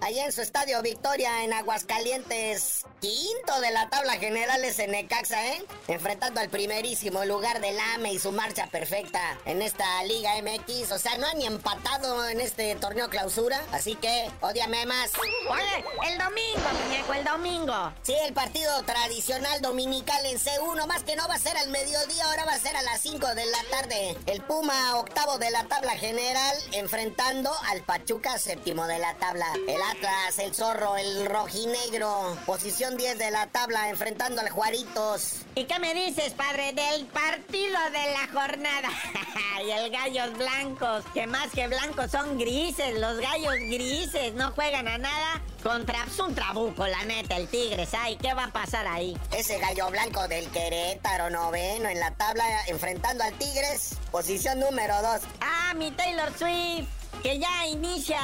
allá 0.00 0.26
en 0.26 0.32
su 0.32 0.42
estadio 0.42 0.80
Victoria, 0.82 1.44
en 1.44 1.52
Aguascalientes, 1.52 2.84
quinto 3.00 3.60
de 3.60 3.70
la 3.70 3.88
tabla 3.88 4.14
general 4.14 4.64
es 4.64 4.78
el 4.78 4.90
Necaxa, 4.90 5.46
¿eh? 5.46 5.64
Enfrentando 5.88 6.40
al 6.40 6.48
primerísimo 6.48 7.24
lugar 7.24 7.60
del 7.60 7.78
AME 7.78 8.12
y 8.12 8.18
su 8.18 8.32
marcha 8.32 8.66
perfecta 8.68 9.38
en 9.44 9.62
esta 9.62 10.02
Liga 10.04 10.32
MX. 10.42 10.92
O 10.92 10.98
sea, 10.98 11.18
no 11.18 11.26
han 11.26 11.38
ni 11.38 11.46
empatado 11.46 12.28
en 12.28 12.40
este 12.40 12.74
torneo 12.76 13.08
clausura, 13.08 13.62
así 13.72 13.94
que 13.94 14.30
odiame 14.40 14.86
más. 14.86 15.10
Oye, 15.50 15.84
el 16.10 16.18
domingo, 16.18 16.68
muñeco, 16.84 17.14
el 17.14 17.24
domingo. 17.24 17.92
Sí, 18.02 18.14
el 18.26 18.32
partido 18.32 18.82
tradicional 18.84 19.60
dominical 19.60 20.24
en 20.26 20.38
C1, 20.38 20.86
más 20.86 21.02
que 21.02 21.16
no 21.16 21.26
va 21.28 21.34
a 21.34 21.38
ser 21.38 21.56
al 21.56 21.70
mediodía, 21.70 22.24
ahora 22.26 22.44
va 22.44 22.54
a 22.54 22.58
ser 22.58 22.76
a 22.76 22.82
las 22.82 23.00
5 23.00 23.34
de 23.34 23.46
la 23.46 23.64
tarde. 23.70 24.16
El 24.26 24.42
Puma, 24.42 24.96
octavo 24.96 25.38
de 25.38 25.50
la 25.50 25.64
tabla 25.64 25.92
general, 25.92 26.56
enfrentando 26.72 27.50
al 27.68 27.82
Pachuca, 27.82 28.38
séptimo 28.38 28.86
de 28.86 28.98
la 28.98 29.13
tabla. 29.14 29.46
El 29.66 29.82
Atlas, 29.82 30.38
el 30.38 30.54
Zorro, 30.54 30.96
el 30.96 31.26
Rojinegro, 31.26 32.36
posición 32.46 32.96
10 32.96 33.18
de 33.18 33.30
la 33.30 33.46
tabla, 33.48 33.88
enfrentando 33.88 34.40
al 34.40 34.50
Juaritos. 34.50 35.42
¿Y 35.54 35.64
qué 35.64 35.78
me 35.78 35.94
dices, 35.94 36.32
padre, 36.34 36.72
del 36.72 37.06
partido 37.06 37.78
de 37.92 38.12
la 38.12 38.28
jornada? 38.32 38.88
y 39.66 39.70
el 39.70 39.90
Gallos 39.90 40.36
Blancos, 40.36 41.04
que 41.14 41.26
más 41.26 41.50
que 41.52 41.68
blancos 41.68 42.10
son 42.10 42.38
grises, 42.38 42.98
los 42.98 43.18
gallos 43.18 43.54
grises, 43.54 44.34
no 44.34 44.52
juegan 44.52 44.88
a 44.88 44.98
nada 44.98 45.40
contra 45.62 46.04
un 46.24 46.34
trabuco, 46.34 46.86
la 46.86 47.04
neta, 47.04 47.36
el 47.36 47.48
Tigres. 47.48 47.90
Ay, 47.94 48.16
¿qué 48.16 48.34
va 48.34 48.44
a 48.44 48.52
pasar 48.52 48.86
ahí? 48.86 49.16
Ese 49.36 49.58
gallo 49.58 49.90
blanco 49.90 50.26
del 50.28 50.48
Querétaro, 50.50 51.30
noveno 51.30 51.88
en 51.88 52.00
la 52.00 52.10
tabla, 52.12 52.44
enfrentando 52.66 53.24
al 53.24 53.32
Tigres, 53.34 53.96
posición 54.10 54.60
número 54.60 55.00
2. 55.02 55.20
Ah, 55.40 55.72
mi 55.74 55.90
Taylor 55.92 56.30
Swift 56.36 57.03
que 57.22 57.38
ya 57.38 57.66
inicia 57.66 58.20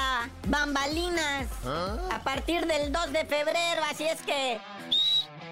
bambalinas 0.49 1.47
a 1.65 2.21
partir 2.23 2.67
del 2.67 2.93
2 2.93 3.13
de 3.13 3.25
febrero, 3.25 3.83
así 3.91 4.05
es 4.05 4.21
que 4.23 4.61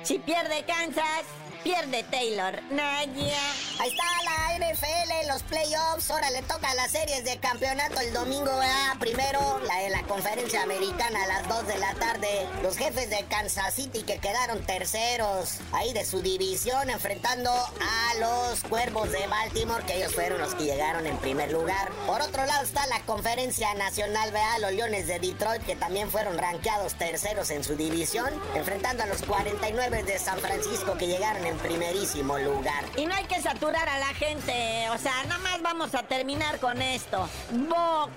si 0.03 0.19
pierde 0.19 0.65
Kansas, 0.65 1.25
pierde 1.63 2.03
Taylor. 2.05 2.63
Nadia. 2.71 3.37
Ahí 3.81 3.91
está 3.91 4.05
la 4.25 4.48
NFL, 4.59 5.29
los 5.29 5.43
playoffs. 5.45 6.11
Ahora 6.11 6.31
le 6.31 6.43
toca 6.43 6.75
las 6.75 6.91
series 6.91 7.25
de 7.25 7.39
campeonato 7.39 8.01
el 8.01 8.13
domingo, 8.13 8.45
¿verdad? 8.45 8.99
Primero, 8.99 9.61
la 9.61 9.77
de 9.79 9.91
la 9.91 10.03
conferencia 10.03 10.63
americana 10.63 11.23
a 11.23 11.27
las 11.27 11.49
2 11.49 11.67
de 11.69 11.79
la 11.79 11.95
tarde. 11.95 12.29
Los 12.63 12.77
jefes 12.77 13.09
de 13.09 13.25
Kansas 13.27 13.75
City 13.75 14.03
que 14.03 14.19
quedaron 14.19 14.61
terceros 14.67 15.59
ahí 15.73 15.93
de 15.93 16.05
su 16.05 16.23
división, 16.23 16.91
enfrentando 16.91 17.51
a 17.51 18.15
los 18.19 18.63
cuervos 18.65 19.13
de 19.13 19.27
Baltimore, 19.29 19.85
que 19.85 19.97
ellos 19.97 20.15
fueron 20.15 20.41
los 20.41 20.55
que 20.55 20.65
llegaron 20.65 21.07
en 21.07 21.17
primer 21.19 21.53
lugar. 21.53 21.91
Por 22.07 22.21
otro 22.21 22.45
lado 22.45 22.65
está 22.65 22.87
la 22.89 23.01
conferencia 23.03 23.73
nacional, 23.75 24.33
¿verdad? 24.33 24.59
Los 24.61 24.73
Leones 24.73 25.07
de 25.07 25.21
Detroit, 25.21 25.63
que 25.63 25.77
también 25.77 26.11
fueron 26.11 26.37
rankeados 26.37 26.95
terceros 26.95 27.51
en 27.51 27.63
su 27.63 27.77
división, 27.77 28.29
enfrentando 28.55 29.05
a 29.05 29.07
los 29.07 29.23
49 29.23 30.03
de 30.03 30.19
San 30.19 30.39
Francisco 30.41 30.97
que 30.99 31.07
llegaron 31.07 31.47
en 31.47 31.57
primerísimo 31.59 32.39
lugar. 32.39 32.85
Y 32.97 33.07
no 33.07 33.15
hay 33.15 33.25
que 33.25 33.41
saturar 33.41 33.89
a 33.89 33.99
la 33.99 34.15
gente, 34.15 34.48
o 34.49 34.99
sea, 34.99 35.25
nada 35.25 35.39
más 35.39 35.61
vamos 35.63 35.95
a 35.95 36.03
terminar 36.03 36.59
con 36.59 36.81
esto. 36.81 37.29
Box, 37.51 38.11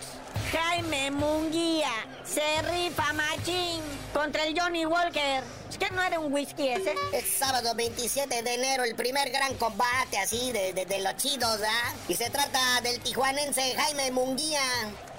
Jaime 0.52 1.12
Munguía, 1.12 1.92
se 2.24 2.62
rifa 2.72 3.14
machín 3.14 3.82
contra 4.14 4.44
el 4.46 4.60
Johnny 4.60 4.86
Walker. 4.86 5.44
Que 5.78 5.90
no 5.92 6.04
era 6.04 6.20
un 6.20 6.32
whisky 6.34 6.70
ese. 6.70 6.94
Es 7.14 7.26
sábado 7.38 7.74
27 7.76 8.44
de 8.44 8.54
enero, 8.54 8.84
el 8.84 8.96
primer 8.96 9.30
gran 9.32 9.56
combate 9.56 10.18
así 10.18 10.52
de, 10.52 10.74
de, 10.74 11.00
los 11.00 11.16
chidos, 11.16 11.60
¿ah? 11.66 11.94
Y 12.08 12.16
se 12.16 12.30
trata 12.30 12.82
del 12.82 13.00
tijuanense 13.00 13.76
Jaime 13.76 14.12
Munguía 14.12 14.62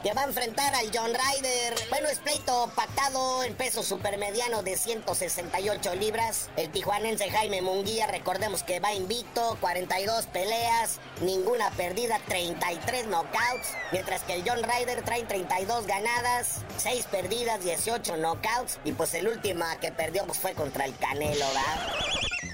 que 0.02 0.12
va 0.14 0.23
a 0.23 0.25
enfrentar 0.25 0.75
al 0.75 0.90
John 0.92 1.12
Ryder. 1.14 1.75
Bueno, 1.88 2.09
es 2.09 2.18
pleito 2.18 2.71
pactado 2.75 3.44
en 3.44 3.54
peso 3.54 3.82
supermediano 3.82 4.62
de 4.62 4.76
168 4.76 5.94
libras. 5.94 6.50
El 6.56 6.71
tijuanense 6.71 7.30
Jaime 7.30 7.62
Munguía, 7.62 8.09
recordemos 8.09 8.64
que 8.64 8.80
va 8.80 8.92
invicto, 8.94 9.56
42 9.61 10.26
peleas, 10.26 10.99
ninguna 11.21 11.71
perdida, 11.71 12.18
33 12.26 13.06
knockouts. 13.06 13.68
Mientras 13.92 14.23
que 14.23 14.35
el 14.35 14.42
John 14.44 14.62
Ryder 14.62 15.02
trae 15.04 15.23
32 15.23 15.87
ganadas, 15.87 16.62
6 16.78 17.06
perdidas, 17.06 17.62
18 17.62 18.16
knockouts. 18.16 18.80
Y 18.85 18.92
pues 18.92 19.14
el 19.14 19.28
último 19.28 19.64
que 19.80 19.92
perdió 19.92 20.26
pues 20.26 20.38
fue 20.42 20.52
contra 20.54 20.84
el 20.87 20.96
Canelo, 20.96 21.46
¿verdad? 21.46 21.92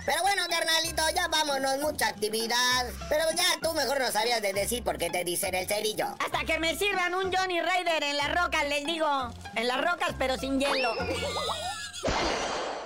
Pero 0.05 0.23
bueno, 0.23 0.43
carnalito, 0.49 1.03
ya 1.15 1.27
vámonos, 1.29 1.79
mucha 1.79 2.09
actividad. 2.09 2.85
Pero 3.09 3.25
ya 3.35 3.45
tú 3.63 3.73
mejor 3.73 3.99
no 3.99 4.13
sabías 4.13 4.43
de 4.43 4.53
decir 4.53 4.85
por 4.85 4.99
qué 4.99 5.09
te 5.09 5.25
dicen 5.25 5.55
el 5.55 5.67
cerillo. 5.67 6.07
Hasta 6.19 6.45
que 6.45 6.59
me 6.59 6.77
sirvan 6.77 7.15
un 7.15 7.33
Johnny 7.33 7.61
Raider 7.63 8.05
en 8.05 8.19
las 8.19 8.35
rocas, 8.35 8.69
les 8.69 8.85
digo. 8.85 9.09
En 9.55 9.67
las 9.67 9.79
rocas, 9.79 10.11
pero 10.19 10.37
sin 10.37 10.61
hielo. 10.61 10.93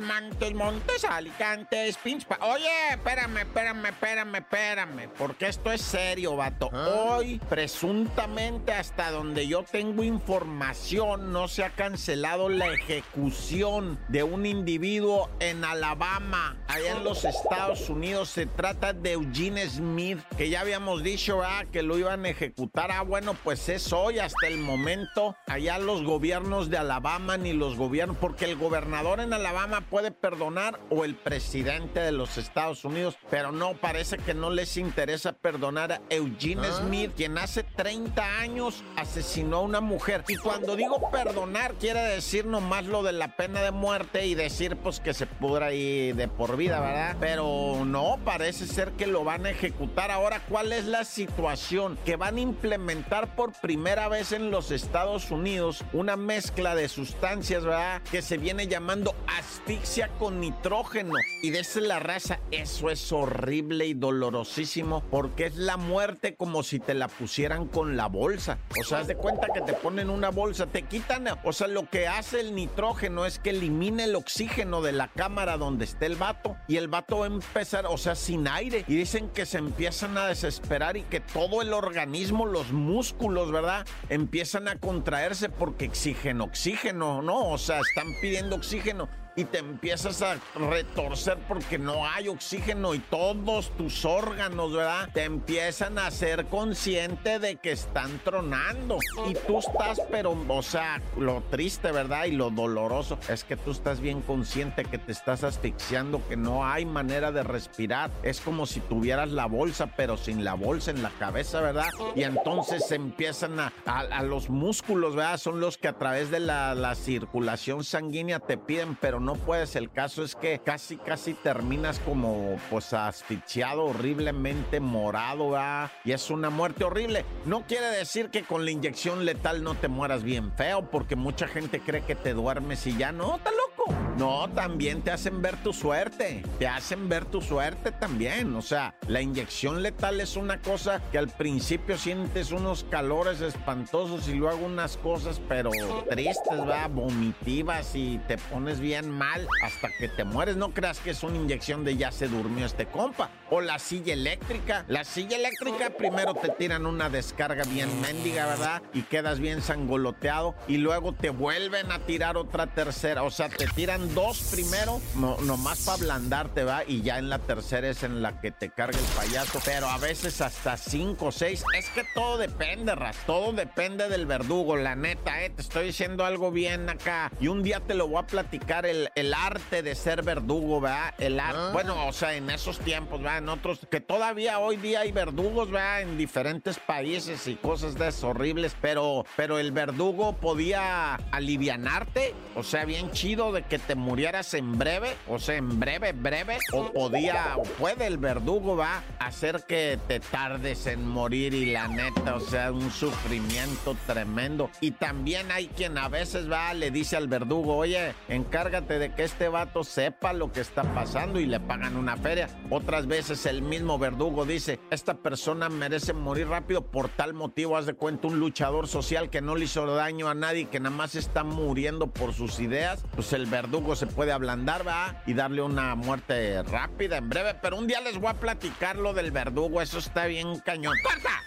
Montes, 0.00 0.54
Montes, 0.54 1.04
Alicantes, 1.04 1.96
Pinchpa. 1.98 2.38
Oye, 2.42 2.68
espérame, 2.90 3.38
espérame, 3.38 3.86
espérame, 3.86 4.34
espérame. 4.36 5.08
Porque 5.16 5.48
esto 5.48 5.70
es 5.70 5.80
serio, 5.80 6.36
vato. 6.36 6.68
Hoy, 6.68 7.40
presuntamente, 7.48 8.72
hasta 8.72 9.10
donde 9.10 9.46
yo 9.46 9.62
tengo 9.62 10.02
información, 10.02 11.32
no 11.32 11.48
se 11.48 11.64
ha 11.64 11.70
cancelado 11.70 12.48
la 12.48 12.66
ejecución 12.66 13.98
de 14.08 14.22
un 14.22 14.46
individuo 14.46 15.30
en 15.40 15.64
Alabama, 15.64 16.56
allá 16.68 16.96
en 16.96 17.04
los 17.04 17.24
Estados 17.24 17.88
Unidos. 17.88 18.30
Se 18.30 18.46
trata 18.46 18.92
de 18.92 19.12
Eugene 19.12 19.68
Smith, 19.68 20.18
que 20.36 20.48
ya 20.50 20.60
habíamos 20.60 21.02
dicho 21.02 21.42
ah, 21.42 21.64
que 21.70 21.82
lo 21.82 21.98
iban 21.98 22.24
a 22.24 22.28
ejecutar. 22.28 22.90
Ah, 22.90 23.02
bueno, 23.02 23.34
pues 23.34 23.68
es 23.68 23.92
hoy 23.92 24.18
hasta 24.18 24.46
el 24.46 24.58
momento. 24.58 25.36
Allá 25.46 25.78
los 25.78 26.02
gobiernos 26.02 26.70
de 26.70 26.78
Alabama 26.78 27.36
ni 27.36 27.52
los 27.52 27.76
gobiernos, 27.76 28.16
porque 28.18 28.44
el 28.44 28.56
gobernador 28.56 29.20
en 29.20 29.32
Alabama 29.32 29.82
puede 29.90 30.12
perdonar 30.12 30.78
o 30.88 31.04
el 31.04 31.16
presidente 31.16 32.00
de 32.00 32.12
los 32.12 32.38
Estados 32.38 32.84
Unidos, 32.84 33.16
pero 33.28 33.50
no, 33.50 33.74
parece 33.74 34.18
que 34.18 34.34
no 34.34 34.50
les 34.50 34.76
interesa 34.76 35.32
perdonar 35.32 35.92
a 35.92 36.00
Eugene 36.10 36.70
Smith, 36.70 37.12
quien 37.16 37.36
hace 37.38 37.64
30 37.64 38.40
años 38.40 38.84
asesinó 38.96 39.58
a 39.58 39.60
una 39.62 39.80
mujer. 39.80 40.24
Y 40.28 40.36
cuando 40.36 40.76
digo 40.76 41.10
perdonar, 41.10 41.74
quiere 41.74 42.00
decir 42.00 42.46
nomás 42.46 42.86
lo 42.86 43.02
de 43.02 43.12
la 43.12 43.36
pena 43.36 43.62
de 43.62 43.72
muerte 43.72 44.26
y 44.26 44.34
decir 44.34 44.76
pues 44.76 45.00
que 45.00 45.12
se 45.12 45.26
pudra 45.26 45.66
ahí 45.66 46.12
de 46.12 46.28
por 46.28 46.56
vida, 46.56 46.80
¿verdad? 46.80 47.16
Pero 47.18 47.84
no, 47.84 48.18
parece 48.24 48.66
ser 48.66 48.92
que 48.92 49.06
lo 49.06 49.24
van 49.24 49.46
a 49.46 49.50
ejecutar. 49.50 50.10
Ahora, 50.10 50.40
¿cuál 50.48 50.72
es 50.72 50.84
la 50.84 51.04
situación? 51.04 51.98
Que 52.04 52.16
van 52.16 52.36
a 52.36 52.40
implementar 52.40 53.34
por 53.34 53.52
primera 53.52 54.08
vez 54.08 54.32
en 54.32 54.50
los 54.50 54.70
Estados 54.70 55.30
Unidos 55.30 55.84
una 55.92 56.16
mezcla 56.16 56.74
de 56.74 56.88
sustancias, 56.88 57.64
¿verdad? 57.64 58.02
Que 58.10 58.22
se 58.22 58.38
viene 58.38 58.68
llamando 58.68 59.14
aspirina 59.26 59.79
asfixia 59.80 60.08
con 60.18 60.40
nitrógeno. 60.40 61.14
Y 61.42 61.50
de 61.50 61.60
esa 61.60 61.78
es 61.80 61.86
la 61.86 61.98
raza. 61.98 62.38
Eso 62.50 62.90
es 62.90 63.12
horrible 63.12 63.86
y 63.86 63.94
dolorosísimo 63.94 65.02
porque 65.10 65.46
es 65.46 65.56
la 65.56 65.76
muerte 65.76 66.34
como 66.34 66.62
si 66.62 66.78
te 66.78 66.94
la 66.94 67.08
pusieran 67.08 67.66
con 67.66 67.96
la 67.96 68.06
bolsa. 68.06 68.58
O 68.78 68.84
sea, 68.84 68.98
haz 68.98 69.06
de 69.06 69.16
cuenta 69.16 69.48
que 69.52 69.62
te 69.62 69.72
ponen 69.72 70.10
una 70.10 70.30
bolsa, 70.30 70.66
te 70.66 70.82
quitan, 70.82 71.26
o 71.44 71.52
sea, 71.52 71.66
lo 71.66 71.88
que 71.88 72.08
hace 72.08 72.40
el 72.40 72.54
nitrógeno 72.54 73.26
es 73.26 73.38
que 73.38 73.50
elimina 73.50 74.04
el 74.04 74.16
oxígeno 74.16 74.82
de 74.82 74.92
la 74.92 75.08
cámara 75.08 75.56
donde 75.56 75.84
esté 75.84 76.06
el 76.06 76.16
vato 76.16 76.56
y 76.68 76.76
el 76.76 76.88
vato 76.88 77.18
va 77.18 77.24
a 77.24 77.28
empezar, 77.28 77.86
o 77.86 77.96
sea, 77.96 78.14
sin 78.14 78.48
aire. 78.48 78.84
Y 78.86 78.94
dicen 78.94 79.28
que 79.30 79.46
se 79.46 79.58
empiezan 79.58 80.18
a 80.18 80.26
desesperar 80.26 80.96
y 80.96 81.02
que 81.02 81.20
todo 81.20 81.62
el 81.62 81.72
organismo, 81.72 82.46
los 82.46 82.72
músculos, 82.72 83.50
¿verdad? 83.50 83.86
Empiezan 84.08 84.68
a 84.68 84.76
contraerse 84.76 85.48
porque 85.48 85.88
oxígeno, 85.88 86.44
oxígeno, 86.44 87.22
¿no? 87.22 87.48
O 87.48 87.58
sea, 87.58 87.80
están 87.80 88.06
pidiendo 88.20 88.56
oxígeno 88.56 89.08
y 89.40 89.44
te 89.46 89.58
empiezas 89.58 90.20
a 90.20 90.36
retorcer 90.54 91.38
porque 91.48 91.78
no 91.78 92.06
hay 92.06 92.28
oxígeno 92.28 92.94
y 92.94 92.98
todos 92.98 93.70
tus 93.70 94.04
órganos, 94.04 94.74
¿verdad? 94.74 95.08
Te 95.14 95.24
empiezan 95.24 95.98
a 95.98 96.10
ser 96.10 96.46
consciente 96.46 97.38
de 97.38 97.56
que 97.56 97.72
están 97.72 98.20
tronando. 98.22 98.98
Y 99.26 99.34
tú 99.46 99.58
estás, 99.58 100.02
pero, 100.10 100.36
o 100.46 100.62
sea, 100.62 101.00
lo 101.16 101.42
triste, 101.50 101.90
¿verdad? 101.90 102.26
Y 102.26 102.32
lo 102.32 102.50
doloroso 102.50 103.18
es 103.30 103.44
que 103.44 103.56
tú 103.56 103.70
estás 103.70 104.00
bien 104.00 104.20
consciente 104.20 104.84
que 104.84 104.98
te 104.98 105.12
estás 105.12 105.42
asfixiando, 105.42 106.20
que 106.28 106.36
no 106.36 106.66
hay 106.66 106.84
manera 106.84 107.32
de 107.32 107.42
respirar. 107.42 108.10
Es 108.22 108.40
como 108.40 108.66
si 108.66 108.80
tuvieras 108.80 109.30
la 109.30 109.46
bolsa, 109.46 109.94
pero 109.96 110.18
sin 110.18 110.44
la 110.44 110.52
bolsa 110.52 110.90
en 110.90 111.02
la 111.02 111.10
cabeza, 111.18 111.62
¿verdad? 111.62 111.88
Y 112.14 112.24
entonces 112.24 112.90
empiezan 112.92 113.58
a, 113.58 113.72
a, 113.86 114.00
a 114.00 114.22
los 114.22 114.50
músculos, 114.50 115.16
¿verdad? 115.16 115.38
Son 115.38 115.60
los 115.60 115.78
que 115.78 115.88
a 115.88 115.94
través 115.94 116.30
de 116.30 116.40
la, 116.40 116.74
la 116.74 116.94
circulación 116.94 117.84
sanguínea 117.84 118.38
te 118.38 118.58
piden, 118.58 118.96
pero 118.96 119.18
no 119.18 119.29
puedes. 119.34 119.76
El 119.76 119.90
caso 119.90 120.22
es 120.22 120.34
que 120.34 120.60
casi, 120.60 120.96
casi 120.96 121.34
terminas 121.34 121.98
como, 122.00 122.58
pues, 122.70 122.92
asfixiado, 122.92 123.84
horriblemente 123.84 124.80
morado, 124.80 125.50
¿verdad? 125.50 125.90
Y 126.04 126.12
es 126.12 126.30
una 126.30 126.50
muerte 126.50 126.84
horrible. 126.84 127.24
No 127.44 127.66
quiere 127.66 127.86
decir 127.86 128.30
que 128.30 128.42
con 128.42 128.64
la 128.64 128.70
inyección 128.70 129.24
letal 129.24 129.62
no 129.62 129.74
te 129.74 129.88
mueras 129.88 130.22
bien 130.22 130.52
feo, 130.52 130.90
porque 130.90 131.16
mucha 131.16 131.46
gente 131.48 131.80
cree 131.80 132.02
que 132.02 132.14
te 132.14 132.34
duermes 132.34 132.86
y 132.86 132.96
ya 132.96 133.12
no, 133.12 133.36
está 133.36 133.50
loco. 133.50 133.79
No, 134.20 134.50
también 134.50 135.00
te 135.00 135.10
hacen 135.10 135.40
ver 135.40 135.56
tu 135.62 135.72
suerte. 135.72 136.42
Te 136.58 136.68
hacen 136.68 137.08
ver 137.08 137.24
tu 137.24 137.40
suerte 137.40 137.90
también. 137.90 138.54
O 138.54 138.60
sea, 138.60 138.94
la 139.08 139.22
inyección 139.22 139.82
letal 139.82 140.20
es 140.20 140.36
una 140.36 140.60
cosa 140.60 141.00
que 141.10 141.16
al 141.16 141.28
principio 141.28 141.96
sientes 141.96 142.52
unos 142.52 142.84
calores 142.84 143.40
espantosos 143.40 144.28
y 144.28 144.34
luego 144.34 144.66
unas 144.66 144.98
cosas, 144.98 145.40
pero 145.48 145.70
tristes, 146.10 146.60
va, 146.68 146.86
vomitivas 146.88 147.94
y 147.94 148.18
te 148.28 148.36
pones 148.36 148.78
bien 148.78 149.10
mal 149.10 149.48
hasta 149.64 149.88
que 149.98 150.08
te 150.08 150.24
mueres. 150.24 150.56
No 150.56 150.74
creas 150.74 150.98
que 150.98 151.12
es 151.12 151.22
una 151.22 151.36
inyección 151.36 151.82
de 151.82 151.96
ya 151.96 152.12
se 152.12 152.28
durmió 152.28 152.66
este 152.66 152.84
compa. 152.84 153.30
O 153.48 153.62
la 153.62 153.78
silla 153.78 154.12
eléctrica. 154.12 154.84
La 154.88 155.04
silla 155.04 155.38
eléctrica 155.38 155.90
primero 155.96 156.34
te 156.34 156.50
tiran 156.50 156.84
una 156.84 157.08
descarga 157.08 157.64
bien 157.64 157.88
mendiga, 158.02 158.44
¿verdad? 158.44 158.82
Y 158.92 159.00
quedas 159.02 159.40
bien 159.40 159.62
sangoloteado 159.62 160.54
y 160.68 160.76
luego 160.76 161.14
te 161.14 161.30
vuelven 161.30 161.90
a 161.90 162.00
tirar 162.00 162.36
otra 162.36 162.66
tercera. 162.66 163.22
O 163.22 163.30
sea, 163.30 163.48
te 163.48 163.66
tiran 163.74 164.14
dos 164.14 164.48
primero, 164.50 165.00
no, 165.16 165.36
nomás 165.38 165.80
para 165.84 165.98
ablandarte, 165.98 166.64
¿va? 166.64 166.84
Y 166.86 167.02
ya 167.02 167.18
en 167.18 167.28
la 167.28 167.38
tercera 167.38 167.88
es 167.88 168.02
en 168.02 168.22
la 168.22 168.40
que 168.40 168.50
te 168.50 168.70
carga 168.70 168.98
el 168.98 169.04
payaso. 169.16 169.60
Pero 169.64 169.88
a 169.88 169.98
veces 169.98 170.40
hasta 170.40 170.76
cinco 170.76 171.26
o 171.26 171.32
seis. 171.32 171.64
Es 171.76 171.88
que 171.90 172.04
todo 172.14 172.38
depende, 172.38 172.94
Ras. 172.94 173.16
Todo 173.26 173.52
depende 173.52 174.08
del 174.08 174.26
verdugo, 174.26 174.76
la 174.76 174.94
neta, 174.94 175.42
¿eh? 175.42 175.50
Te 175.50 175.62
estoy 175.62 175.86
diciendo 175.86 176.24
algo 176.24 176.50
bien 176.50 176.88
acá. 176.88 177.30
Y 177.40 177.48
un 177.48 177.62
día 177.62 177.80
te 177.80 177.94
lo 177.94 178.08
voy 178.08 178.22
a 178.22 178.26
platicar 178.26 178.86
el, 178.86 179.08
el 179.14 179.34
arte 179.34 179.82
de 179.82 179.94
ser 179.94 180.22
verdugo, 180.22 180.80
¿verdad? 180.80 181.14
El 181.18 181.40
arte. 181.40 181.72
Bueno, 181.72 182.06
o 182.06 182.12
sea, 182.12 182.34
en 182.34 182.50
esos 182.50 182.78
tiempos, 182.80 183.20
¿verdad? 183.22 183.38
En 183.38 183.48
otros, 183.48 183.86
que 183.90 184.00
todavía 184.00 184.58
hoy 184.58 184.76
día 184.76 185.00
hay 185.00 185.12
verdugos, 185.12 185.70
¿verdad? 185.70 186.02
En 186.02 186.18
diferentes 186.18 186.78
países 186.78 187.46
y 187.46 187.56
cosas 187.56 187.94
de 187.94 188.08
esas 188.08 188.24
horribles. 188.24 188.76
Pero, 188.80 189.24
pero 189.36 189.58
el 189.58 189.72
verdugo 189.72 190.34
podía 190.36 191.14
alivianarte. 191.14 192.34
O 192.54 192.62
sea, 192.62 192.84
bien 192.84 193.10
chido 193.12 193.52
de 193.52 193.59
que 193.64 193.78
te 193.78 193.94
murieras 193.94 194.54
en 194.54 194.78
breve. 194.78 195.16
O 195.28 195.38
sea, 195.38 195.56
en 195.56 195.78
breve, 195.78 196.12
breve. 196.12 196.58
O 196.72 196.92
podía, 196.92 197.56
o 197.56 197.62
puede 197.62 198.06
el 198.06 198.18
verdugo, 198.18 198.76
va 198.76 199.02
hacer 199.18 199.64
que 199.66 199.98
te 200.08 200.20
tardes 200.20 200.86
en 200.86 201.06
morir 201.06 201.54
y 201.54 201.66
la 201.66 201.88
neta, 201.88 202.34
o 202.34 202.40
sea, 202.40 202.72
un 202.72 202.90
sufrimiento 202.90 203.96
tremendo. 204.06 204.70
Y 204.80 204.92
también 204.92 205.50
hay 205.52 205.68
quien 205.68 205.98
a 205.98 206.08
veces 206.08 206.50
va, 206.50 206.74
le 206.74 206.90
dice 206.90 207.16
al 207.16 207.28
verdugo, 207.28 207.76
oye, 207.76 208.14
encárgate 208.28 208.98
de 208.98 209.14
que 209.14 209.24
este 209.24 209.48
vato 209.48 209.84
sepa 209.84 210.32
lo 210.32 210.52
que 210.52 210.60
está 210.60 210.82
pasando 210.94 211.38
y 211.40 211.46
le 211.46 211.60
pagan 211.60 211.96
una 211.96 212.16
feria. 212.16 212.48
Otras 212.70 213.06
veces 213.06 213.46
el 213.46 213.62
mismo 213.62 213.98
verdugo 213.98 214.44
dice, 214.44 214.80
esta 214.90 215.14
persona 215.14 215.68
merece 215.68 216.12
morir 216.12 216.48
rápido 216.48 216.82
por 216.82 217.08
tal 217.08 217.34
motivo, 217.34 217.76
haz 217.76 217.86
de 217.86 217.94
cuenta 217.94 218.28
un 218.28 218.40
luchador 218.40 218.88
social 218.88 219.30
que 219.30 219.40
no 219.40 219.56
le 219.56 219.64
hizo 219.64 219.86
daño 219.86 220.28
a 220.28 220.34
nadie, 220.34 220.68
que 220.68 220.80
nada 220.80 220.94
más 220.94 221.14
está 221.14 221.44
muriendo 221.44 222.08
por 222.08 222.32
sus 222.32 222.58
ideas, 222.60 223.04
pues 223.14 223.32
el 223.32 223.46
verdugo 223.50 223.96
se 223.96 224.06
puede 224.06 224.32
ablandar, 224.32 224.86
va, 224.86 225.22
y 225.26 225.34
darle 225.34 225.62
una 225.62 225.94
muerte 225.94 226.62
rápida, 226.62 227.18
en 227.18 227.28
breve, 227.28 227.54
pero 227.54 227.76
un 227.76 227.86
día 227.86 228.00
les 228.00 228.18
voy 228.18 228.30
a 228.30 228.34
platicar 228.34 228.96
lo 228.96 229.12
del 229.12 229.30
verdugo, 229.30 229.82
eso 229.82 229.98
está 229.98 230.26
bien 230.26 230.58
cañón. 230.60 230.94
¡Corta! 231.02 231.42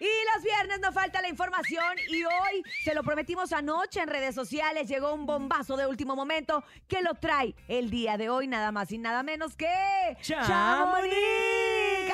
Y 0.00 0.06
los 0.34 0.44
viernes 0.44 0.78
no 0.80 0.92
falta 0.92 1.20
la 1.20 1.28
información 1.28 1.84
y 2.08 2.22
hoy, 2.22 2.62
se 2.84 2.94
lo 2.94 3.02
prometimos 3.02 3.52
anoche 3.52 4.00
en 4.00 4.08
redes 4.08 4.32
sociales, 4.34 4.88
llegó 4.88 5.12
un 5.12 5.26
bombazo 5.26 5.76
de 5.76 5.86
último 5.86 6.14
momento 6.14 6.62
que 6.86 7.02
lo 7.02 7.14
trae 7.14 7.56
el 7.66 7.90
día 7.90 8.16
de 8.16 8.28
hoy 8.28 8.46
nada 8.46 8.70
más 8.70 8.92
y 8.92 8.98
nada 8.98 9.24
menos 9.24 9.56
que... 9.56 9.66
¡Chamonix! 10.22 11.16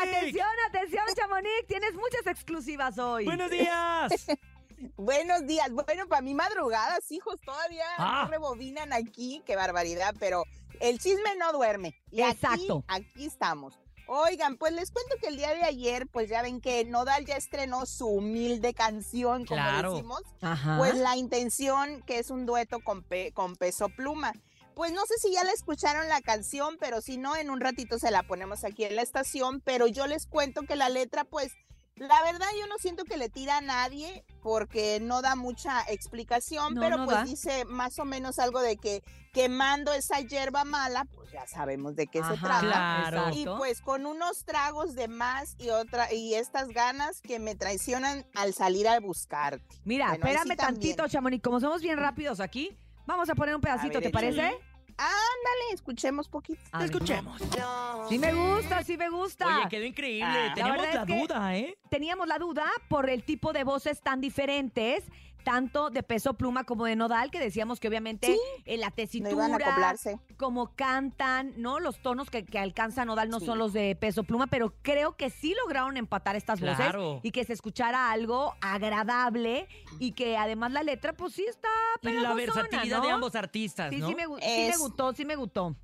Atención, 0.02 0.48
atención, 0.68 1.04
Chamonix, 1.14 1.66
tienes 1.66 1.94
muchas 1.94 2.26
exclusivas 2.26 2.98
hoy. 2.98 3.26
¡Buenos 3.26 3.50
días! 3.50 4.26
Buenos 4.96 5.46
días. 5.46 5.70
Bueno, 5.70 6.06
para 6.08 6.22
mi 6.22 6.34
madrugada, 6.34 6.98
hijos, 7.10 7.36
todavía 7.44 7.84
Ah. 7.98 8.22
no 8.24 8.30
rebobinan 8.30 8.92
aquí, 8.92 9.42
qué 9.46 9.56
barbaridad, 9.56 10.14
pero 10.18 10.44
el 10.80 10.98
chisme 10.98 11.36
no 11.38 11.52
duerme. 11.52 11.94
Y 12.10 12.22
aquí- 12.22 12.32
Exacto. 12.32 12.84
Aquí, 12.88 13.26
estamos. 13.26 13.78
Oigan, 14.06 14.58
pues 14.58 14.72
les 14.74 14.90
cuento 14.90 15.16
que 15.20 15.28
el 15.28 15.36
día 15.38 15.54
de 15.54 15.62
ayer, 15.64 16.06
pues 16.08 16.28
ya 16.28 16.42
ven 16.42 16.60
que 16.60 16.84
Nodal 16.84 17.24
ya 17.24 17.36
estrenó 17.36 17.86
su 17.86 18.06
humilde 18.06 18.74
canción, 18.74 19.46
como 19.46 19.60
Claro. 19.60 19.92
decimos. 19.92 20.20
Ajá. 20.42 20.76
Pues 20.78 20.94
la 20.96 21.16
intención, 21.16 22.02
que 22.02 22.18
es 22.18 22.28
un 22.30 22.44
dueto 22.44 22.80
con, 22.84 23.02
Pe- 23.02 23.32
con 23.32 23.56
Peso 23.56 23.88
Pluma. 23.88 24.32
Pues 24.74 24.92
no 24.92 25.06
sé 25.06 25.14
si 25.18 25.32
ya 25.32 25.42
la 25.44 25.52
escucharon 25.52 26.08
la 26.08 26.20
canción, 26.20 26.76
pero 26.78 27.00
si 27.00 27.16
no, 27.16 27.34
en 27.36 27.48
un 27.48 27.60
ratito 27.60 27.98
se 27.98 28.10
la 28.10 28.24
ponemos 28.24 28.64
aquí 28.64 28.84
en 28.84 28.96
la 28.96 29.02
estación. 29.02 29.62
Pero 29.64 29.86
yo 29.86 30.06
les 30.06 30.26
cuento 30.26 30.62
que 30.62 30.76
la 30.76 30.88
letra, 30.90 31.24
pues, 31.24 31.52
la 31.96 32.22
verdad 32.22 32.46
yo 32.58 32.66
no 32.66 32.76
siento 32.78 33.04
que 33.04 33.16
le 33.16 33.28
tira 33.28 33.58
a 33.58 33.60
nadie 33.60 34.24
porque 34.42 34.98
no 35.00 35.22
da 35.22 35.36
mucha 35.36 35.82
explicación, 35.88 36.74
No, 36.74 36.80
pero 36.80 36.96
no 36.98 37.04
pues 37.04 37.16
da. 37.18 37.24
dice 37.24 37.64
más 37.66 37.98
o 37.98 38.04
menos 38.04 38.38
algo 38.38 38.60
de 38.60 38.76
que 38.76 39.02
quemando 39.32 39.92
esa 39.92 40.20
hierba 40.20 40.64
mala, 40.64 41.06
pues 41.14 41.30
ya 41.32 41.46
sabemos 41.46 41.96
de 41.96 42.06
qué 42.06 42.22
se 42.22 42.36
trata. 42.36 42.60
Claro. 42.60 43.30
Y 43.34 43.44
pues 43.56 43.80
con 43.80 44.06
unos 44.06 44.44
tragos 44.44 44.94
de 44.94 45.08
más 45.08 45.56
y 45.58 45.70
otra 45.70 46.12
y 46.12 46.34
estas 46.34 46.68
ganas 46.68 47.20
que 47.20 47.38
me 47.38 47.54
traicionan 47.54 48.26
al 48.34 48.54
salir 48.54 48.86
a 48.88 49.00
buscarte. 49.00 49.64
Mira, 49.84 50.06
Bueno, 50.08 50.24
sí 50.24 50.28
espérame 50.30 50.56
también. 50.56 50.74
tantito, 50.96 51.08
Chamonix, 51.08 51.42
como 51.42 51.58
somos 51.60 51.82
bien 51.82 51.96
rápidos 51.98 52.38
aquí, 52.40 52.76
vamos 53.06 53.28
a 53.28 53.34
poner 53.34 53.54
un 53.54 53.60
pedacito, 53.60 53.94
ver, 53.94 54.02
¿te 54.04 54.10
parece? 54.10 54.56
Ándale, 54.96 55.74
escuchemos 55.74 56.28
poquito. 56.28 56.60
Escuchemos. 56.80 57.40
Sí 58.08 58.18
me 58.18 58.32
gusta, 58.32 58.82
sí 58.84 58.96
me 58.96 59.08
gusta. 59.08 59.46
Oye, 59.46 59.68
quedó 59.68 59.84
increíble. 59.84 60.26
Ah, 60.26 60.54
la 60.56 60.70
verdad 60.70 60.94
la, 60.94 61.04
duda, 61.04 61.56
¿eh? 61.56 61.76
teníamos 61.90 62.28
la 62.28 62.38
duda 62.38 62.64
por 62.88 63.10
el 63.10 63.24
tipo 63.24 63.52
de 63.52 63.64
voces 63.64 64.00
tan 64.00 64.20
diferentes, 64.20 65.04
tanto 65.44 65.90
de 65.90 66.02
peso 66.02 66.34
pluma 66.34 66.64
como 66.64 66.86
de 66.86 66.96
nodal, 66.96 67.30
que 67.30 67.38
decíamos 67.38 67.78
que 67.78 67.86
obviamente 67.88 68.26
Sí, 68.26 68.38
en 68.64 68.80
la 68.80 68.88
No 68.88 68.94
tesitura, 68.94 69.46
acoplarse. 69.46 70.18
como 70.36 70.74
cantan, 70.74 71.52
¿no? 71.58 71.78
Los 71.78 71.98
tonos 72.02 72.30
que, 72.30 72.44
que 72.44 72.58
alcanza 72.58 73.04
nodal 73.04 73.28
no 73.28 73.38
Sí. 73.40 73.46
son 73.46 73.58
los 73.58 73.72
de 73.72 73.94
peso 73.94 74.24
pluma, 74.24 74.46
pero 74.48 74.74
creo 74.82 75.16
que 75.16 75.30
sí 75.30 75.54
lograron 75.62 75.96
empatar 75.96 76.34
estas 76.34 76.58
Claro. 76.58 77.02
voces 77.16 77.20
y 77.24 77.30
que 77.30 77.44
se 77.44 77.52
escuchara 77.52 78.10
algo 78.10 78.54
agradable 78.60 79.68
y 80.00 80.12
que 80.12 80.36
además 80.36 80.72
la 80.72 80.82
letra, 80.82 81.12
pues 81.12 81.34
sí 81.34 81.44
está 81.48 81.68
Y 82.02 82.10
la 82.14 82.34
versatilidad 82.34 83.02
de 83.02 83.08
¿no? 83.08 83.14
ambos 83.14 83.34
artistas, 83.34 83.90
Sí, 83.90 83.98
¿no? 83.98 84.08
sí 84.08 84.14
me, 84.14 84.26
gu- 84.26 84.40
sí 84.40 84.46
me 84.46 84.68
Es- 84.70 84.78
gustó, 84.78 85.12
sí 85.12 85.24
me 85.24 85.36
gustó. 85.36 85.76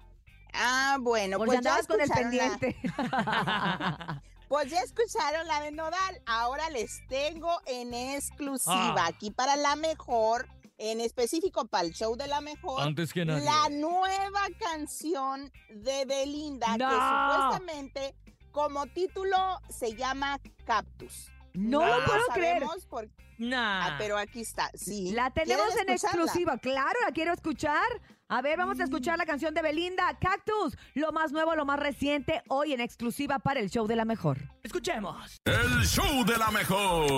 Ah, 0.53 0.97
bueno, 1.01 1.39
pues 1.39 1.53
ya 1.53 1.59
andabas 1.59 1.87
con 1.87 2.01
el 2.01 2.09
la- 2.09 2.15
pendiente. 2.15 2.77
Pues 4.51 4.69
ya 4.69 4.81
escucharon 4.81 5.47
la 5.47 5.61
de 5.61 5.71
Nodal. 5.71 6.23
Ahora 6.27 6.69
les 6.71 7.07
tengo 7.07 7.61
en 7.67 7.95
exclusiva 7.95 8.97
Ah. 8.97 9.07
aquí 9.07 9.31
para 9.31 9.55
la 9.55 9.77
mejor, 9.77 10.49
en 10.77 11.01
específico 11.01 11.67
para 11.69 11.85
el 11.87 11.93
show 11.93 12.17
de 12.17 12.27
la 12.27 12.41
mejor. 12.41 12.83
Antes 12.83 13.13
que 13.13 13.25
nadie. 13.25 13.45
La 13.45 13.69
nueva 13.69 14.41
canción 14.59 15.53
de 15.73 16.05
Belinda, 16.05 16.77
¡No! 16.77 16.89
que 16.89 16.95
supuestamente 16.97 18.17
como 18.51 18.87
título 18.89 19.37
se 19.69 19.95
llama 19.95 20.41
Cactus. 20.67 21.31
No 21.55 21.87
lo 21.87 22.05
puedo 22.05 22.27
creer. 22.35 22.65
por- 22.89 23.09
Nah. 23.39 23.87
Ah, 23.87 23.97
pero 23.99 24.19
aquí 24.19 24.41
está, 24.41 24.69
sí. 24.75 25.13
La 25.13 25.31
tenemos 25.31 25.65
¿Quieren 25.69 25.89
en 25.91 25.95
exclusiva, 25.95 26.59
claro, 26.59 26.99
la 27.07 27.13
quiero 27.13 27.33
escuchar. 27.33 27.87
A 28.33 28.43
ver, 28.43 28.57
vamos 28.59 28.79
a 28.79 28.85
escuchar 28.85 29.19
la 29.19 29.27
canción 29.27 29.55
de 29.55 29.61
Belinda, 29.61 30.17
Cactus, 30.21 30.79
lo 30.95 31.11
más 31.11 31.33
nuevo, 31.33 31.57
lo 31.57 31.65
más 31.65 31.81
reciente, 31.81 32.45
hoy 32.47 32.73
en 32.73 32.81
exclusiva 32.81 33.41
para 33.41 33.59
el 33.59 33.71
show 33.71 33.89
de 33.89 33.97
la 33.97 34.05
mejor. 34.05 34.39
Escuchemos. 34.63 35.41
El 35.45 35.85
show 35.85 36.25
de 36.25 36.39
la 36.39 36.53
mejor. 36.53 37.11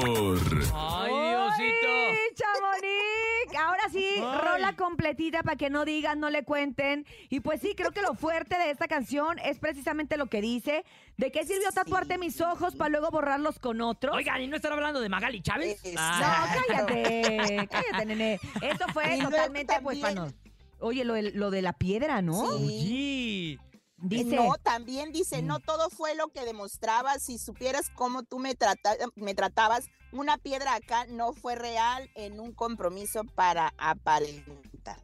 Ay, 0.75 1.12
¡Ay, 1.12 1.29
Diosito. 1.29 1.88
Chamonix! 2.35 3.59
Ahora 3.61 3.83
sí, 3.92 4.07
Ay. 4.16 4.38
rola 4.42 4.75
completita 4.75 5.42
para 5.42 5.57
que 5.57 5.68
no 5.68 5.85
digan, 5.85 6.18
no 6.18 6.31
le 6.31 6.44
cuenten. 6.44 7.05
Y 7.29 7.40
pues 7.40 7.61
sí, 7.61 7.75
creo 7.77 7.90
que 7.90 8.01
lo 8.01 8.14
fuerte 8.14 8.57
de 8.57 8.70
esta 8.70 8.88
canción 8.88 9.38
es 9.40 9.59
precisamente 9.59 10.16
lo 10.16 10.29
que 10.29 10.40
dice. 10.40 10.83
¿De 11.18 11.31
qué 11.31 11.44
sirvió 11.44 11.70
tatuarte 11.72 12.16
mis 12.16 12.40
ojos 12.40 12.75
para 12.75 12.88
luego 12.88 13.11
borrarlos 13.11 13.59
con 13.59 13.83
otros? 13.83 14.16
Oigan, 14.16 14.40
¿y 14.40 14.48
no 14.48 14.57
están 14.57 14.72
hablando 14.72 14.98
de 15.01 15.11
Magali 15.11 15.42
Chávez? 15.42 15.83
Ah. 15.98 16.46
No, 16.57 16.66
cállate, 16.66 17.68
cállate, 17.70 18.07
nene. 18.07 18.40
Esto 18.62 18.87
fue 18.94 19.14
Y 19.14 19.20
totalmente, 19.20 19.75
pues, 19.83 19.98
para 19.98 20.14
no. 20.14 20.41
Oye, 20.83 21.05
lo 21.05 21.14
de, 21.14 21.31
lo 21.33 21.51
de 21.51 21.62
la 21.62 21.73
piedra, 21.73 22.21
¿no? 22.23 22.59
Sí. 22.59 23.59
Dice. 23.97 24.35
No, 24.35 24.55
también 24.62 25.12
dice, 25.12 25.42
Mm. 25.42 25.47
no 25.47 25.61
todo 25.61 25.88
fue 25.88 26.16
lo 26.16 26.29
que 26.29 26.45
demostrabas. 26.45 27.23
Si 27.23 27.38
supieras 27.38 27.88
cómo 27.95 28.25
tú 28.25 28.40
me, 28.40 28.57
trata- 28.57 28.97
me 29.14 29.35
tratabas, 29.35 29.87
una 30.11 30.38
piedra 30.38 30.75
acá 30.75 31.07
no 31.07 31.33
fue 31.33 31.55
real 31.55 32.11
en 32.16 32.40
un 32.40 32.53
compromiso 32.53 33.23
para 33.37 33.73
aparentar. 33.79 34.57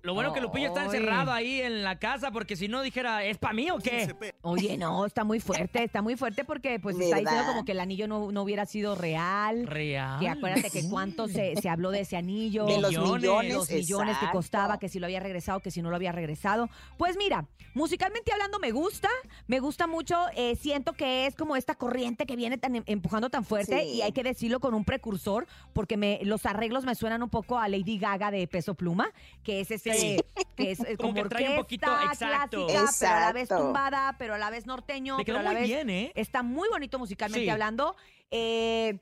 Lo 0.02 0.14
bueno 0.14 0.32
que 0.32 0.40
Lupillo 0.40 0.68
está 0.68 0.84
encerrado 0.84 1.32
ahí 1.32 1.60
en 1.60 1.82
la 1.84 1.98
casa 1.98 2.30
porque 2.30 2.56
si 2.56 2.68
no 2.68 2.82
dijera, 2.82 3.24
¿es 3.24 3.38
para 3.38 3.54
mí 3.54 3.70
o 3.70 3.78
qué? 3.78 4.14
Oye, 4.42 4.76
no, 4.76 5.06
está 5.06 5.24
muy 5.24 5.40
fuerte, 5.40 5.84
está 5.84 6.02
muy 6.02 6.16
fuerte 6.16 6.44
porque 6.44 6.80
pues 6.80 6.96
está 6.96 7.16
diciendo 7.18 7.30
¿Verdad? 7.30 7.46
como 7.52 7.64
que 7.64 7.72
el 7.72 7.80
anillo 7.80 8.08
no, 8.08 8.32
no 8.32 8.42
hubiera 8.42 8.66
sido 8.66 8.94
real. 8.94 9.66
Real. 9.66 10.18
Que 10.20 10.28
acuérdate 10.28 10.70
que 10.70 10.88
cuánto 10.88 11.28
se, 11.28 11.54
se 11.56 11.68
habló 11.68 11.90
de 11.90 12.00
ese 12.00 12.16
anillo. 12.16 12.66
De 12.66 12.78
los 12.80 12.90
Millones. 12.90 13.22
millones, 13.22 13.54
los 13.54 13.70
millones 13.70 14.18
que 14.18 14.26
costaba, 14.30 14.78
que 14.78 14.88
si 14.88 14.98
lo 14.98 15.06
había 15.06 15.20
regresado, 15.20 15.60
que 15.60 15.70
si 15.70 15.82
no 15.82 15.90
lo 15.90 15.96
había 15.96 16.12
regresado. 16.12 16.68
Pues 16.96 17.16
mira, 17.16 17.46
musicalmente 17.74 18.32
hablando 18.32 18.58
me 18.58 18.70
gusta, 18.72 19.08
me 19.46 19.60
gusta 19.60 19.86
mucho, 19.86 20.16
eh, 20.36 20.56
siento 20.56 20.92
que 20.94 21.26
es 21.26 21.34
como 21.36 21.56
esta 21.56 21.74
corriente 21.74 22.26
que 22.26 22.36
viene 22.36 22.58
tan 22.58 22.76
em- 22.76 22.82
empujando 22.86 23.30
tan 23.30 23.44
fuerte 23.44 23.80
Sí. 23.82 23.88
y 23.96 24.02
hay 24.02 24.12
que 24.12 24.22
decirlo 24.22 24.60
con 24.60 24.74
un 24.74 24.84
precursor 24.84 25.46
porque 25.72 25.96
me, 25.96 26.18
los 26.22 26.46
arreglos 26.46 26.84
me 26.84 26.94
suenan 26.94 27.22
un 27.22 27.30
poco 27.30 27.58
a 27.58 27.68
Lady 27.68 27.98
Gaga 27.98 28.30
de 28.30 28.46
Peso 28.48 28.74
Pluma, 28.74 29.10
que 29.44 29.60
es 29.60 29.67
ese, 29.70 29.94
Sí. 29.94 30.16
que 30.56 30.70
es 30.72 30.80
eh, 30.80 30.96
Como 30.96 31.10
como, 31.12 31.22
que 31.22 31.28
trae 31.28 31.48
un 31.50 31.56
poquito- 31.56 31.86
exacto. 32.10 32.66
clásica, 32.66 32.96
pero 33.00 33.16
a 33.16 33.20
la 33.20 33.32
vez 33.32 33.42
Exacto. 33.44 33.64
tumbada, 33.64 34.16
pero 34.18 34.34
a 34.34 34.38
la 34.38 34.50
vez 34.50 34.66
norteño, 34.66 35.18
Le 35.18 35.24
quedó 35.24 35.38
pero 35.38 35.48
a 35.48 35.52
la 35.52 35.58
muy 35.58 35.68
vez 35.68 35.76
bien, 35.76 35.90
¿eh? 35.90 36.12
Está 36.14 36.42
muy 36.42 36.68
bonito 36.68 36.98
musicalmente 36.98 37.44
Sí. 37.44 37.50
hablando. 37.50 37.96
Eh, 38.30 38.98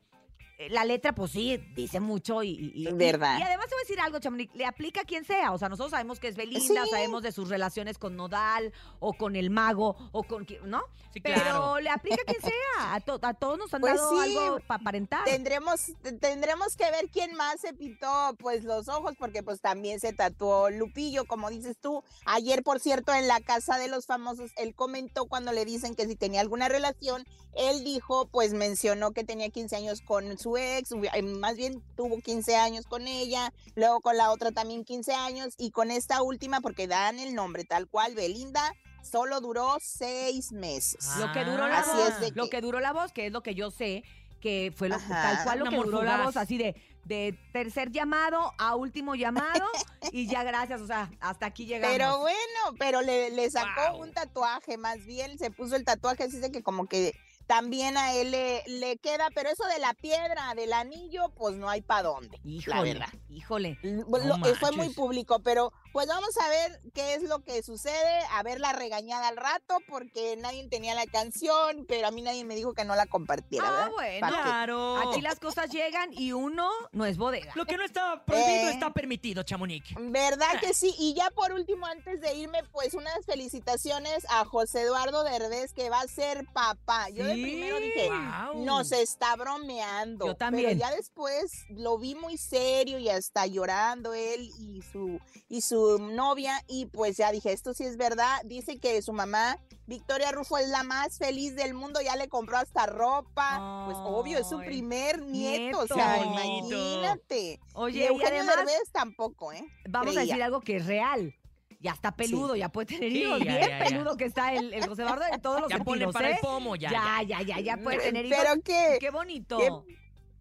la 0.70 0.84
letra, 0.84 1.14
pues 1.14 1.32
sí, 1.32 1.58
dice 1.74 2.00
mucho 2.00 2.42
y, 2.42 2.88
Verdad. 2.94 3.38
y 3.38 3.42
además 3.42 3.66
te 3.66 3.74
voy 3.74 3.80
a 3.80 3.84
decir 3.84 4.00
algo, 4.00 4.18
Chamonix, 4.18 4.54
le 4.54 4.64
aplica 4.64 5.02
a 5.02 5.04
quien 5.04 5.24
sea. 5.24 5.52
O 5.52 5.58
sea, 5.58 5.68
nosotros 5.68 5.90
sabemos 5.90 6.18
que 6.18 6.28
es 6.28 6.36
Belinda, 6.36 6.84
Sí. 6.84 6.90
sabemos 6.90 7.22
de 7.22 7.32
sus 7.32 7.48
relaciones 7.50 7.98
con 7.98 8.16
Nodal 8.16 8.72
o 8.98 9.12
con 9.12 9.36
el 9.36 9.50
mago 9.50 9.96
o 10.12 10.22
con 10.22 10.46
¿no? 10.64 10.82
Sí, 11.12 11.20
Pero 11.20 11.40
claro. 11.42 11.78
le 11.80 11.90
aplica 11.90 12.22
a 12.22 12.24
quien 12.24 12.40
sea. 12.40 12.94
A, 12.94 13.00
to- 13.00 13.18
a 13.22 13.34
todos 13.34 13.58
nos 13.58 13.72
han 13.74 13.80
Pues 13.82 13.96
dado 13.96 14.10
sí. 14.24 14.36
algo 14.36 14.60
para 14.66 14.80
aparentar. 14.80 15.24
Tendremos, 15.24 15.80
tendremos 16.20 16.76
que 16.76 16.90
ver 16.90 17.08
quién 17.12 17.34
más 17.34 17.60
se 17.60 17.74
pintó 17.74 18.34
pues 18.38 18.64
los 18.64 18.88
ojos, 18.88 19.14
porque 19.18 19.42
pues 19.42 19.60
también 19.60 20.00
se 20.00 20.12
tatuó 20.12 20.70
Lupillo, 20.70 21.24
como 21.26 21.50
dices 21.50 21.76
tú. 21.80 22.02
Ayer, 22.24 22.62
por 22.62 22.80
cierto, 22.80 23.12
en 23.12 23.28
la 23.28 23.40
casa 23.40 23.76
de 23.78 23.88
los 23.88 24.06
famosos, 24.06 24.52
él 24.56 24.74
comentó 24.74 25.26
cuando 25.26 25.52
le 25.52 25.64
dicen 25.64 25.94
que 25.94 26.06
si 26.06 26.16
tenía 26.16 26.40
alguna 26.40 26.68
relación, 26.68 27.26
él 27.54 27.84
dijo, 27.84 28.28
pues 28.28 28.52
mencionó 28.54 29.12
que 29.12 29.24
tenía 29.24 29.48
15 29.50 29.76
años 29.76 30.00
con 30.02 30.38
su 30.38 30.45
ex, 30.56 30.92
eh, 30.92 31.22
más 31.22 31.56
bien 31.56 31.82
tuvo 31.96 32.18
15 32.20 32.54
años 32.56 32.84
con 32.86 33.08
ella, 33.08 33.52
luego 33.74 34.00
con 34.00 34.16
la 34.18 34.30
otra 34.30 34.52
también 34.52 34.84
15 34.84 35.14
años, 35.14 35.54
y 35.56 35.70
con 35.70 35.90
esta 35.90 36.20
última, 36.22 36.60
porque 36.60 36.86
dan 36.86 37.18
el 37.18 37.34
nombre 37.34 37.64
tal 37.64 37.88
cual, 37.88 38.14
Belinda, 38.14 38.72
solo 39.02 39.40
duró 39.40 39.76
seis 39.80 40.52
meses. 40.52 41.08
Lo 41.18 41.32
que 41.32 41.44
duró 41.44 41.66
la 41.68 41.78
Así 41.78 41.90
voz, 41.96 42.08
es 42.10 42.20
de 42.20 42.30
lo 42.34 42.44
que- 42.44 42.50
que 42.50 42.60
duró 42.60 42.80
la 42.80 42.92
voz, 42.92 43.12
que 43.12 43.26
es 43.26 43.32
lo 43.32 43.42
que 43.42 43.54
yo 43.54 43.70
sé, 43.70 44.04
que 44.40 44.72
fue 44.76 44.88
lo, 44.88 44.96
Ajá. 44.96 45.22
tal 45.22 45.44
cual 45.44 45.58
lo 45.60 45.70
que 45.70 45.76
duró 45.76 46.02
la 46.02 46.24
voz, 46.24 46.36
así 46.36 46.58
de, 46.58 46.76
de 47.04 47.38
tercer 47.52 47.90
llamado 47.90 48.52
a 48.58 48.74
último 48.76 49.14
llamado 49.14 49.64
y 50.12 50.26
ya 50.28 50.42
gracias, 50.42 50.80
o 50.80 50.86
sea, 50.86 51.10
hasta 51.20 51.46
aquí 51.46 51.64
llegamos. 51.66 51.96
Pero 51.96 52.18
bueno, 52.18 52.76
pero 52.78 53.00
le, 53.00 53.30
le 53.30 53.50
sacó 53.50 53.92
Wow. 53.92 54.02
un 54.02 54.12
tatuaje, 54.12 54.76
más 54.76 55.04
bien 55.06 55.38
se 55.38 55.50
puso 55.50 55.74
el 55.76 55.84
tatuaje, 55.84 56.24
así 56.24 56.38
de 56.38 56.50
que 56.50 56.62
como 56.62 56.86
que 56.86 57.14
también 57.46 57.96
a 57.96 58.12
él 58.14 58.30
le, 58.30 58.62
le 58.66 58.96
queda, 58.98 59.28
pero 59.34 59.48
eso 59.50 59.64
de 59.66 59.78
la 59.78 59.94
piedra, 59.94 60.54
del 60.54 60.72
anillo, 60.72 61.30
pues 61.36 61.56
no 61.56 61.68
hay 61.68 61.80
para 61.80 62.08
dónde, 62.08 62.38
la 62.42 62.50
híjole, 62.50 62.92
verdad. 62.92 63.08
híjole. 63.28 63.78
No 63.82 64.46
eh, 64.46 64.54
fue 64.58 64.72
muy 64.72 64.88
público, 64.90 65.38
pero 65.40 65.72
pues 65.96 66.08
vamos 66.08 66.36
a 66.36 66.48
ver 66.50 66.78
qué 66.92 67.14
es 67.14 67.22
lo 67.22 67.38
que 67.42 67.62
sucede, 67.62 68.20
a 68.32 68.42
ver 68.42 68.60
la 68.60 68.74
regañada 68.74 69.28
al 69.28 69.38
rato, 69.38 69.78
porque 69.88 70.36
nadie 70.36 70.68
tenía 70.68 70.94
la 70.94 71.06
canción, 71.06 71.86
pero 71.88 72.08
a 72.08 72.10
mí 72.10 72.20
nadie 72.20 72.44
me 72.44 72.54
dijo 72.54 72.74
que 72.74 72.84
no 72.84 72.94
la 72.94 73.06
compartiera. 73.06 73.66
Ah, 73.66 73.70
¿verdad? 73.72 73.90
bueno. 73.94 74.28
Claro. 74.28 74.96
Aquí 75.08 75.22
las 75.22 75.40
cosas 75.40 75.70
llegan 75.70 76.10
y 76.12 76.32
uno 76.32 76.68
no 76.92 77.06
es 77.06 77.16
bodega. 77.16 77.50
Lo 77.54 77.64
que 77.64 77.78
no 77.78 77.82
está 77.82 78.22
prohibido 78.26 78.68
Eh. 78.68 78.72
está 78.72 78.92
permitido, 78.92 79.42
Chamonix. 79.42 79.94
¿Verdad 79.98 80.48
que 80.60 80.74
sí? 80.74 80.94
Y 80.98 81.14
ya 81.14 81.30
por 81.30 81.52
último, 81.52 81.86
antes 81.86 82.20
de 82.20 82.34
irme, 82.34 82.62
pues 82.72 82.92
unas 82.92 83.24
felicitaciones 83.24 84.26
a 84.28 84.44
José 84.44 84.82
Eduardo 84.82 85.24
Derbez, 85.24 85.72
que 85.72 85.88
va 85.88 86.00
a 86.00 86.08
ser 86.08 86.44
papá. 86.52 87.08
Yo 87.08 87.24
de 87.24 87.32
primero 87.32 87.78
dije, 87.80 88.08
Guau. 88.08 88.62
nos 88.66 88.92
está 88.92 89.34
bromeando. 89.36 90.26
Yo 90.26 90.36
también. 90.36 90.66
Pero 90.66 90.78
ya 90.78 90.94
después 90.94 91.64
lo 91.70 91.96
vi 91.96 92.14
muy 92.14 92.36
serio 92.36 92.98
y 92.98 93.08
hasta 93.08 93.46
llorando 93.46 94.12
él 94.12 94.50
y 94.58 94.82
su, 94.92 95.18
y 95.48 95.62
su 95.62 95.85
novia. 95.98 96.62
Y 96.68 96.86
pues 96.86 97.16
ya 97.16 97.30
dije, 97.32 97.52
esto 97.52 97.74
sí 97.74 97.84
es 97.84 97.96
verdad. 97.96 98.40
Dice 98.44 98.78
que 98.78 99.00
su 99.02 99.12
mamá, 99.12 99.58
Victoria 99.86 100.32
Rufo, 100.32 100.58
es 100.58 100.68
la 100.68 100.82
más 100.82 101.18
feliz 101.18 101.54
del 101.56 101.74
mundo. 101.74 102.00
Ya 102.00 102.16
le 102.16 102.28
compró 102.28 102.58
hasta 102.58 102.86
ropa. 102.86 103.84
Pues 103.86 103.98
obvio, 104.02 104.38
es 104.38 104.48
su 104.48 104.58
primer 104.58 105.22
nieto. 105.22 105.78
O 105.80 105.86
sea, 105.86 106.18
Qué 106.18 106.24
bonito. 106.24 106.66
imagínate. 106.76 107.60
Oye, 107.74 107.98
y 108.00 108.02
y 108.02 108.06
Eugenio 108.06 108.28
además, 108.42 108.56
Derbez 108.56 108.90
tampoco, 108.92 109.52
¿eh? 109.52 109.64
vamos 109.88 110.16
a 110.16 110.20
decir 110.20 110.42
algo 110.42 110.60
que 110.60 110.76
es 110.76 110.86
real. 110.86 111.34
Ya 111.78 111.92
está 111.92 112.10
peludo, 112.16 112.56
ya 112.56 112.70
puede 112.70 112.86
tener 112.86 113.12
Sí, 113.12 113.18
hijos. 113.22 113.38
ya, 113.38 113.44
Bien 113.44 113.60
ya, 113.60 113.78
ya. 113.78 113.84
peludo 113.84 114.16
que 114.16 114.24
está 114.24 114.54
el, 114.54 114.72
el 114.72 114.88
José 114.88 115.02
Eduardo 115.02 115.24
en 115.30 115.40
todos 115.42 115.60
los 115.62 115.70
Ya 115.70 115.78
pone 115.78 115.98
sentidos, 116.06 116.12
para 116.14 116.30
¿eh? 116.30 116.32
el 116.32 116.38
pomo, 116.40 116.74
ya, 116.74 116.90
ya, 116.90 117.22
ya, 117.22 117.42
ya, 117.42 117.60
ya 117.60 117.76
puede 117.76 117.98
tener 117.98 118.24
hijos. 118.24 118.38
Pero 118.40 118.62
que, 118.62 118.96
Qué 118.98 119.10
bonito. 119.10 119.58
qué- 119.58 119.70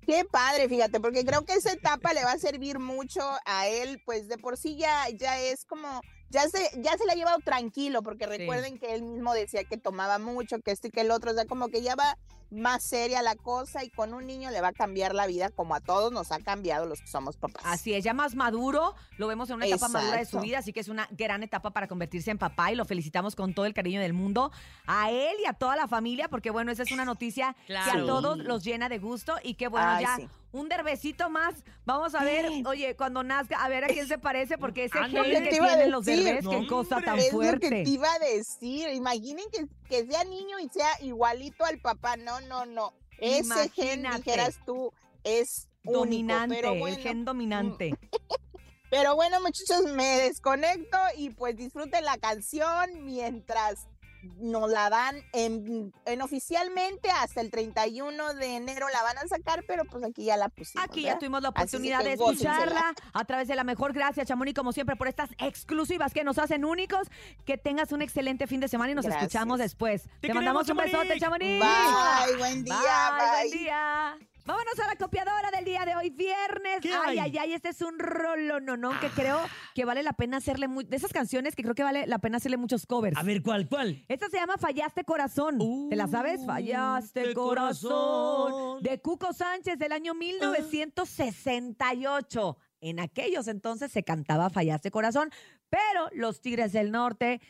qué 0.06 0.26
padre, 0.26 0.70
fíjate, 0.70 1.00
porque 1.00 1.26
creo 1.26 1.46
que 1.46 1.54
esa 1.54 1.74
etapa 1.74 2.14
le 2.14 2.24
va 2.24 2.32
a 2.32 2.40
servir 2.40 2.80
mucho 2.80 3.22
a 3.46 3.68
él, 3.68 4.02
pues 4.06 4.28
de 4.28 4.38
por 4.38 4.58
sí 4.58 4.78
ya, 4.78 5.10
ya 5.10 5.40
es 5.40 5.66
como, 5.66 6.02
ya 6.30 6.48
se, 6.50 6.60
ya 6.82 6.98
se 6.98 7.06
la 7.06 7.14
ha 7.14 7.16
llevado 7.16 7.40
tranquilo, 7.40 8.02
porque 8.04 8.26
recuerden 8.26 8.78
que 8.78 8.94
él 8.94 9.04
mismo 9.04 9.34
decía 9.34 9.64
que 9.64 9.78
tomaba 9.78 10.20
mucho, 10.20 10.60
que 10.60 10.72
esto 10.72 10.88
y 10.88 10.92
que 10.92 11.02
el 11.02 11.12
otro, 11.12 11.32
o 11.32 11.34
sea, 11.34 11.46
como 11.46 11.70
que 11.70 11.82
ya 11.82 11.96
va 11.96 12.18
más 12.56 12.84
seria 12.84 13.22
la 13.22 13.36
cosa 13.36 13.84
y 13.84 13.90
con 13.90 14.14
un 14.14 14.26
niño 14.26 14.50
le 14.52 14.62
va 14.62 14.70
a 14.70 14.74
cambiar 14.74 15.14
la 15.14 15.28
vida 15.28 15.50
como 15.50 15.76
a 15.76 15.80
todos 15.80 16.12
nos 16.12 16.32
ha 16.32 16.40
cambiado 16.40 16.86
los 16.86 17.02
que 17.02 17.08
somos 17.08 17.38
papás. 17.38 17.62
Así 17.66 17.94
es, 17.94 18.04
ya 18.04 18.14
más 18.14 18.36
maduro, 18.36 18.96
lo 19.18 19.28
vemos 19.28 19.50
en 19.50 19.58
una 19.58 19.66
etapa 19.68 19.88
madura 19.90 20.18
de 20.18 20.26
su 20.26 20.38
Exacto. 20.38 20.42
vida, 20.46 20.60
así 20.60 20.74
que 20.74 20.80
es 20.80 20.88
una 20.88 21.08
gran 21.12 21.44
etapa 21.44 21.72
para 21.72 21.88
convertirse 21.88 22.32
en 22.32 22.38
papá 22.38 22.72
y 22.72 22.76
lo 22.76 22.86
felicitamos 22.86 23.36
con 23.36 23.54
todo 23.54 23.66
el 23.66 23.74
cariño 23.74 24.00
del 24.02 24.14
mundo 24.14 24.52
a 24.88 25.12
él 25.12 25.36
y 25.44 25.46
a 25.46 25.54
toda 25.54 25.76
la 25.76 25.88
familia, 25.88 26.28
porque 26.30 26.50
bueno, 26.50 26.72
esa 26.72 26.84
es 26.84 26.92
una 26.92 27.06
noticia 27.06 27.56
que 27.68 27.76
a 27.78 28.06
todos 28.06 28.38
los 28.38 28.64
llena 28.64 28.90
de 28.90 29.00
gusto 29.00 29.36
y 29.44 29.56
que 29.56 29.68
bueno, 29.68 29.88
Ay, 29.90 30.04
ya 30.06 30.16
sí. 30.18 30.28
un 30.52 30.70
derbecito 30.70 31.30
más, 31.30 31.64
vamos 31.86 32.16
a 32.16 32.24
ver, 32.24 32.46
oye, 32.66 32.96
cuando 32.96 33.24
nazca, 33.24 33.64
a 33.64 33.70
ver 33.70 33.84
a 33.84 33.88
quién 33.88 34.08
se 34.08 34.18
parece, 34.18 34.58
porque 34.58 34.86
ese 34.86 34.98
gen 35.06 35.24
que 35.24 35.48
tienen 35.50 35.92
los 35.92 36.06
derbés, 36.06 36.44
No, 36.44 36.52
qué 36.52 36.68
cosa 36.68 37.02
tan 37.02 37.18
es 37.20 37.32
lo 37.34 37.40
que 37.40 37.46
fuerte. 37.48 37.70
te 37.70 37.90
iba 37.90 38.08
a 38.12 38.20
decir. 38.20 38.90
Imaginen 38.90 39.46
que, 39.52 39.66
que 39.90 40.06
sea 40.06 40.24
niño 40.24 40.60
y 40.60 40.70
sea 40.70 40.90
igualito 41.02 41.66
al 41.66 41.80
papá. 41.80 42.18
No, 42.18 42.42
no, 42.42 42.66
no. 42.66 42.94
Ese 43.20 43.70
gen, 43.70 44.02
Imagínate. 44.02 44.18
dijeras 44.18 44.60
tú, 44.66 44.92
es 45.24 45.70
único, 45.84 46.00
Dominante, 46.00 46.56
pero 46.56 46.74
el 46.74 46.80
bueno, 46.80 46.98
gen 47.02 47.26
dominante. 47.26 47.98
Pero 48.90 49.16
bueno, 49.16 49.42
muchachos, 49.42 49.92
me 49.94 50.06
desconecto 50.22 50.98
y 51.18 51.30
pues 51.32 51.58
disfruten 51.58 52.06
la 52.06 52.18
canción 52.18 53.04
mientras 53.04 53.88
nos 54.40 54.70
la 54.70 54.90
dan 54.90 55.18
en, 55.34 55.94
en 56.06 56.22
oficialmente 56.22 57.10
hasta 57.10 57.42
el 57.42 57.52
31 57.52 58.34
de 58.36 58.56
enero 58.56 58.88
la 58.90 59.02
van 59.04 59.18
a 59.18 59.28
sacar, 59.28 59.64
pero 59.68 59.86
pues 59.86 60.04
aquí 60.04 60.26
ya 60.26 60.38
la 60.38 60.50
pusimos. 60.50 60.84
Aquí 60.86 61.04
ya 61.04 61.18
tuvimos 61.18 61.42
la 61.42 61.50
oportunidad 61.50 62.04
de 62.04 62.14
escucharla 62.14 62.94
a 63.14 63.26
través 63.26 63.48
de 63.48 63.56
la 63.56 63.64
mejor. 63.64 63.94
Gracias, 63.94 64.28
Chamonix, 64.28 64.56
como 64.56 64.72
siempre, 64.72 64.96
por 64.96 65.08
estas 65.08 65.30
exclusivas 65.38 66.14
que 66.14 66.24
nos 66.24 66.38
hacen 66.38 66.66
únicos. 66.66 67.08
Que 67.46 67.58
tengas 67.58 67.92
un 67.92 68.02
excelente 68.02 68.48
fin 68.48 68.60
de 68.60 68.68
semana 68.68 68.92
y 68.92 68.96
nos 68.96 69.06
Gracias. 69.06 69.24
escuchamos 69.24 69.60
después. 69.60 70.10
Te, 70.22 70.34
mandamos 70.34 70.68
un 70.70 70.78
besote, 70.78 71.20
Chamonix. 71.20 71.64
Bye, 71.64 72.38
buen 72.38 72.64
día, 72.64 72.76
Bye, 72.76 73.20
bye. 73.20 73.50
buen 73.50 73.52
día. 73.52 74.35
Vámonos 74.46 74.80
a 74.80 74.88
la 74.88 74.96
copiadora 74.96 75.50
del 75.50 75.66
día 75.66 75.84
de 75.86 75.96
hoy, 75.96 76.12
viernes. 76.12 76.82
¿Qué 76.82 76.94
ay, 76.94 77.18
hay? 77.18 77.32
ay, 77.32 77.38
ay, 77.40 77.54
este 77.54 77.70
es 77.70 77.82
un 77.82 77.98
rollo, 77.98 78.60
no, 78.60 78.78
no, 78.78 78.92
que 79.00 79.10
creo 79.10 79.40
que 79.74 79.86
vale 79.86 80.04
la 80.04 80.14
pena 80.14 80.38
hacerle 80.38 80.68
muy, 80.68 80.84
de 80.84 80.96
esas 80.96 81.12
canciones 81.12 81.56
que 81.56 81.64
creo 81.64 81.74
que 81.74 81.82
vale 81.82 82.06
la 82.06 82.20
pena 82.20 82.38
hacerle 82.38 82.58
muchos 82.58 82.86
covers. 82.86 83.18
A 83.18 83.24
ver, 83.24 83.42
¿cuál, 83.42 83.68
cuál? 83.68 84.06
Esta 84.08 84.30
se 84.30 84.38
llama 84.38 84.60
Fallaste 84.60 85.04
Corazón. 85.04 85.58
¿Te 85.90 85.96
la 85.96 86.08
sabes? 86.08 86.42
Uh, 86.42 86.46
Fallaste 86.46 87.34
corazón. 87.34 87.90
corazón. 87.90 88.84
De 88.84 89.02
Cuco 89.02 89.34
Sánchez 89.34 89.80
del 89.80 89.92
año 89.92 90.14
1968. 90.14 92.58
en 92.82 93.00
aquellos 93.00 93.48
entonces 93.48 93.92
se 93.92 94.04
cantaba 94.04 94.52
Fallaste 94.52 94.92
Corazón, 94.92 95.32
pero 95.70 96.08
los 96.14 96.40
Tigres 96.42 96.72
del 96.72 96.92
Norte 96.92 97.42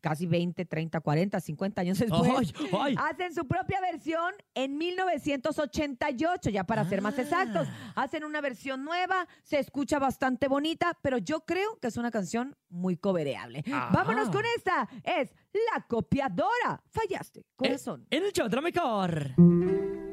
casi 0.00 0.26
20, 0.26 0.64
30, 0.64 1.00
40, 1.00 1.40
50 1.40 1.80
años 1.80 1.98
después, 1.98 2.52
Ay, 2.58 2.68
ay. 2.72 2.94
hacen 2.98 3.34
su 3.34 3.46
propia 3.46 3.80
versión 3.80 4.34
en 4.54 4.76
1988, 4.76 6.50
ya 6.50 6.64
para 6.64 6.84
ser 6.84 7.02
más 7.02 7.18
exactos. 7.18 7.68
Hacen 7.94 8.24
una 8.24 8.40
versión 8.40 8.84
nueva, 8.84 9.26
se 9.42 9.58
escucha 9.58 9.98
bastante 9.98 10.48
bonita, 10.48 10.98
pero 11.02 11.18
yo 11.18 11.40
creo 11.44 11.78
que 11.80 11.88
es 11.88 11.96
una 11.96 12.10
canción 12.10 12.56
muy 12.68 12.96
cobereable. 12.96 13.64
Ajá. 13.66 13.90
Vámonos 13.92 14.30
con 14.30 14.44
esta, 14.56 14.88
es 15.04 15.32
La 15.74 15.86
Copiadora. 15.86 16.82
Fallaste, 16.90 17.44
corazón. 17.56 18.06
En 18.10 18.24
el 18.24 18.32
show 18.32 18.48
mejor. 18.62 20.07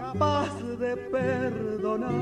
Capaz 0.00 0.54
de 0.78 0.96
perdonar. 0.96 2.12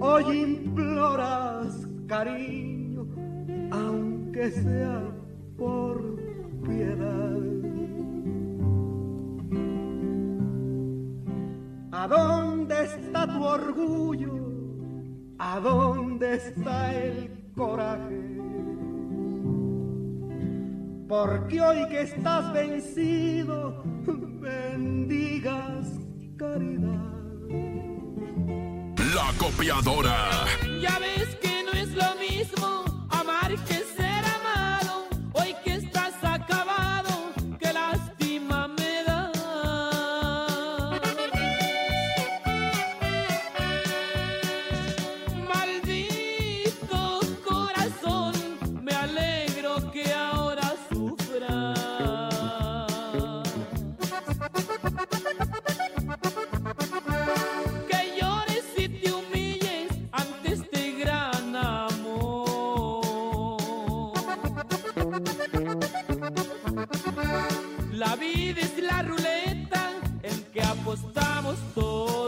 Hoy 0.00 0.24
imploras 0.40 1.86
cariño, 2.08 3.06
aunque 3.70 4.50
sea 4.50 5.03
está 16.56 16.94
el 16.94 17.30
coraje? 17.56 18.22
Porque 21.08 21.60
hoy 21.60 21.88
que 21.88 22.02
estás 22.02 22.52
vencido, 22.52 23.82
bendigas 24.40 25.86
caridad. 26.38 27.14
La 29.14 29.32
copiadora. 29.38 30.44
Ya 30.80 30.98
ves 30.98 31.36
que 31.36 31.62
no 31.64 31.72
es 31.72 31.90
lo 31.94 32.14
mismo 32.16 32.84
amar 33.10 33.54
que 33.66 33.83
apostamos 70.84 71.56
todo. 71.74 72.23